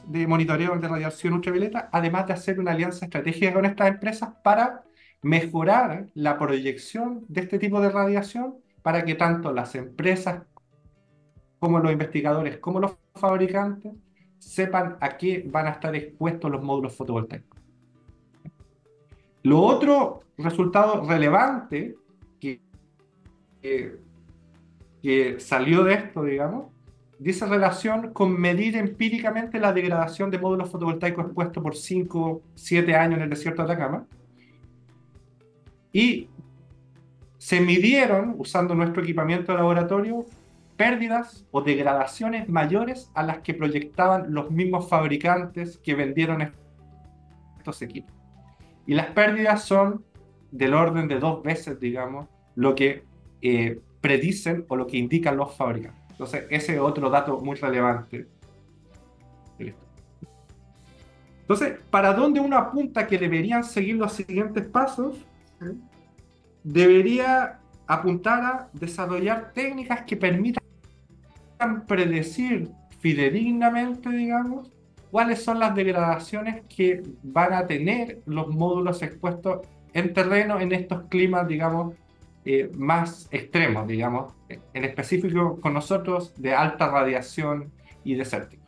de 0.07 0.27
monitoreo 0.29 0.79
de 0.79 0.87
radiación 0.87 1.35
ultravioleta, 1.35 1.88
además 1.90 2.27
de 2.27 2.35
hacer 2.35 2.61
una 2.61 2.71
alianza 2.71 3.07
estratégica 3.07 3.53
con 3.53 3.64
estas 3.64 3.88
empresas 3.88 4.31
para 4.45 4.85
mejorar 5.23 6.07
la 6.14 6.38
proyección 6.38 7.25
de 7.29 7.40
este 7.40 7.59
tipo 7.59 7.81
de 7.81 7.90
radiación 7.90 8.59
para 8.83 9.05
que 9.05 9.16
tanto 9.16 9.53
las 9.53 9.75
empresas 9.75 10.42
como 11.59 11.81
los 11.81 11.90
investigadores, 11.90 12.59
como 12.59 12.79
los 12.79 12.97
fabricantes, 13.14 13.92
sepan 14.38 14.99
a 15.01 15.16
qué 15.16 15.45
van 15.51 15.66
a 15.66 15.71
estar 15.71 15.97
expuestos 15.97 16.49
los 16.51 16.62
módulos 16.62 16.95
fotovoltaicos. 16.95 17.59
Lo 19.42 19.61
otro 19.61 20.21
resultado 20.38 21.05
relevante 21.09 21.97
que, 22.38 22.61
que, 23.61 23.97
que 25.03 25.40
salió 25.40 25.83
de 25.83 25.95
esto, 25.95 26.23
digamos, 26.23 26.76
dice 27.18 27.46
relación 27.46 28.12
con 28.12 28.38
medir 28.38 28.76
empíricamente 28.76 29.59
la 29.59 29.72
degradación 29.72 30.31
de 30.31 30.38
módulos 30.38 30.70
fotovoltaicos 30.70 31.26
expuestos 31.26 31.62
por 31.62 31.76
5, 31.76 32.42
7 32.55 32.94
años 32.94 33.16
en 33.18 33.22
el 33.24 33.31
desierto 33.31 33.64
de 33.64 33.72
Atacama. 33.72 34.07
Y 35.92 36.29
se 37.38 37.61
midieron, 37.61 38.35
usando 38.38 38.74
nuestro 38.74 39.02
equipamiento 39.02 39.52
de 39.52 39.59
laboratorio, 39.59 40.26
pérdidas 40.76 41.46
o 41.52 41.62
degradaciones 41.62 42.48
mayores 42.48 43.11
a 43.14 43.22
las 43.22 43.38
que 43.38 43.55
proyectaban 43.55 44.35
los 44.35 44.50
mismos 44.50 44.88
fabricantes 44.88 45.79
que 45.79 45.94
vendieron 45.94 46.52
estos 47.57 47.81
equipos. 47.83 48.12
Y 48.87 48.94
las 48.94 49.07
pérdidas 49.07 49.64
son 49.64 50.05
del 50.50 50.74
orden 50.74 51.09
de 51.09 51.18
dos 51.18 51.42
veces, 51.42 51.81
digamos, 51.81 52.29
lo 52.55 52.74
que 52.74 53.05
eh, 53.42 53.81
predicen 54.00 54.64
o 54.68 54.76
lo 54.76 54.87
que 54.87 54.98
indican 54.98 55.37
los 55.37 55.55
fabricantes. 55.57 56.06
Entonces, 56.16 56.46
ese 56.50 56.74
es 56.74 56.81
otro 56.81 57.11
dato 57.11 57.38
muy 57.40 57.57
relevante. 57.57 58.26
Entonces, 61.40 61.79
¿para 61.90 62.12
dónde 62.12 62.40
uno 62.40 62.57
apunta 62.59 63.07
que 63.07 63.18
deberían 63.18 63.62
seguir 63.62 63.96
los 63.96 64.12
siguientes 64.12 64.66
pasos? 64.66 65.16
debería 66.66 67.61
apuntar 67.87 68.44
a 68.44 68.68
desarrollar 68.72 69.52
técnicas 69.52 70.02
que 70.02 70.16
permitan 70.16 70.61
predecir 71.87 72.68
fidedignamente, 72.98 74.11
digamos, 74.11 74.72
cuáles 75.12 75.44
son 75.44 75.61
las 75.61 75.76
degradaciones 75.76 76.64
que 76.68 77.05
van 77.22 77.52
a 77.52 77.68
tener 77.68 78.20
los 78.26 78.48
módulos 78.48 79.00
expuestos 79.02 79.61
en 79.92 80.12
terreno 80.12 80.59
en 80.59 80.72
estos 80.72 81.05
climas, 81.05 81.46
digamos, 81.46 81.94
eh, 82.48 82.70
más 82.76 83.26
extremos, 83.32 83.88
digamos, 83.88 84.32
en 84.48 84.85
específico 84.85 85.61
con 85.61 85.74
nosotros 85.74 86.32
de 86.37 86.54
alta 86.54 86.88
radiación 86.88 87.72
y 88.04 88.14
desértico. 88.14 88.64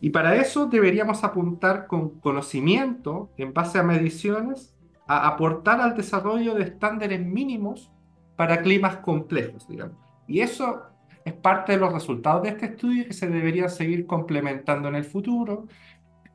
Y 0.00 0.10
para 0.10 0.36
eso 0.36 0.66
deberíamos 0.66 1.24
apuntar 1.24 1.88
con 1.88 2.20
conocimiento 2.20 3.30
en 3.36 3.52
base 3.52 3.78
a 3.78 3.82
mediciones 3.82 4.76
a 5.08 5.26
aportar 5.26 5.80
al 5.80 5.96
desarrollo 5.96 6.54
de 6.54 6.64
estándares 6.64 7.24
mínimos 7.26 7.90
para 8.36 8.62
climas 8.62 8.98
complejos, 8.98 9.66
digamos. 9.66 9.96
Y 10.28 10.40
eso 10.40 10.82
es 11.24 11.32
parte 11.32 11.72
de 11.72 11.78
los 11.78 11.92
resultados 11.92 12.44
de 12.44 12.50
este 12.50 12.66
estudio 12.66 13.06
que 13.06 13.12
se 13.12 13.28
debería 13.28 13.68
seguir 13.68 14.06
complementando 14.06 14.88
en 14.88 14.94
el 14.94 15.04
futuro, 15.04 15.66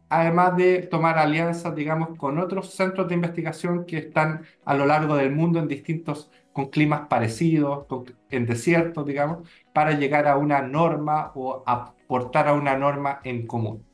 además 0.09 0.57
de 0.57 0.81
tomar 0.81 1.17
alianzas, 1.17 1.75
digamos, 1.75 2.17
con 2.17 2.39
otros 2.39 2.73
centros 2.73 3.07
de 3.07 3.15
investigación 3.15 3.85
que 3.85 3.99
están 3.99 4.41
a 4.65 4.73
lo 4.73 4.85
largo 4.85 5.15
del 5.15 5.31
mundo 5.31 5.59
en 5.59 5.67
distintos, 5.67 6.31
con 6.51 6.69
climas 6.69 7.07
parecidos, 7.07 7.85
en 8.31 8.45
desiertos, 8.45 9.05
digamos, 9.05 9.47
para 9.71 9.91
llegar 9.91 10.27
a 10.27 10.35
una 10.35 10.61
norma 10.61 11.31
o 11.35 11.63
aportar 11.65 12.47
a 12.47 12.53
una 12.53 12.75
norma 12.75 13.21
en 13.23 13.45
común. 13.45 13.85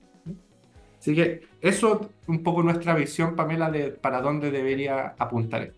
Así 0.98 1.14
que 1.14 1.42
eso 1.62 2.02
es 2.02 2.28
un 2.28 2.42
poco 2.42 2.64
nuestra 2.64 2.96
visión, 2.96 3.36
Pamela, 3.36 3.70
de 3.70 3.92
para 3.92 4.22
dónde 4.22 4.50
debería 4.50 5.14
apuntar 5.20 5.74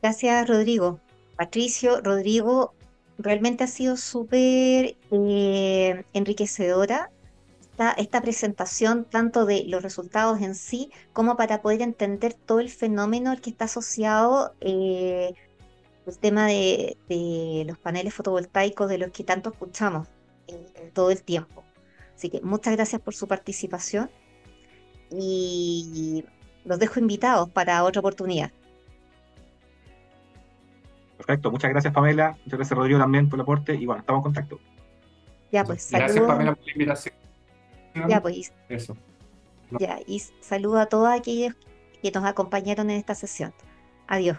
Gracias, 0.00 0.48
Rodrigo. 0.48 1.00
Patricio, 1.36 2.00
Rodrigo, 2.00 2.74
realmente 3.18 3.64
ha 3.64 3.66
sido 3.66 3.96
súper 3.96 4.96
eh, 5.10 6.04
enriquecedora 6.12 7.10
esta, 7.78 7.92
esta, 7.92 8.20
presentación, 8.20 9.04
tanto 9.04 9.46
de 9.46 9.64
los 9.68 9.84
resultados 9.84 10.40
en 10.40 10.56
sí, 10.56 10.90
como 11.12 11.36
para 11.36 11.62
poder 11.62 11.80
entender 11.82 12.34
todo 12.34 12.58
el 12.58 12.70
fenómeno 12.70 13.30
al 13.30 13.40
que 13.40 13.50
está 13.50 13.66
asociado 13.66 14.52
eh, 14.60 15.32
el 16.04 16.18
tema 16.18 16.48
de, 16.48 16.96
de, 17.08 17.64
los 17.68 17.78
paneles 17.78 18.12
fotovoltaicos 18.14 18.88
de 18.88 18.98
los 18.98 19.12
que 19.12 19.22
tanto 19.22 19.50
escuchamos 19.50 20.08
eh, 20.48 20.90
todo 20.92 21.12
el 21.12 21.22
tiempo. 21.22 21.62
Así 22.16 22.30
que 22.30 22.40
muchas 22.40 22.74
gracias 22.74 23.00
por 23.00 23.14
su 23.14 23.28
participación 23.28 24.10
y 25.12 26.24
los 26.64 26.80
dejo 26.80 26.98
invitados 26.98 27.48
para 27.48 27.84
otra 27.84 28.00
oportunidad. 28.00 28.50
Perfecto, 31.16 31.52
muchas 31.52 31.70
gracias 31.70 31.94
Pamela, 31.94 32.36
muchas 32.44 32.58
gracias 32.58 32.76
Rodrigo 32.76 32.98
también 32.98 33.28
por 33.28 33.36
el 33.36 33.42
aporte 33.42 33.76
y 33.76 33.86
bueno, 33.86 34.00
estamos 34.00 34.18
en 34.18 34.24
contacto. 34.24 34.58
Ya 35.52 35.62
pues, 35.62 35.92
Gracias 35.92 36.26
Pamela 36.26 36.56
por 36.56 36.66
la 36.66 36.72
invitación. 36.72 37.17
Ya 38.06 38.20
pues. 38.20 38.52
Eso. 38.68 38.96
Ya, 39.78 40.00
y 40.06 40.20
saludo 40.40 40.78
a 40.78 40.86
todos 40.86 41.08
aquellos 41.08 41.54
que 42.02 42.10
nos 42.10 42.24
acompañaron 42.24 42.90
en 42.90 42.98
esta 42.98 43.14
sesión. 43.14 43.52
Adiós. 44.06 44.38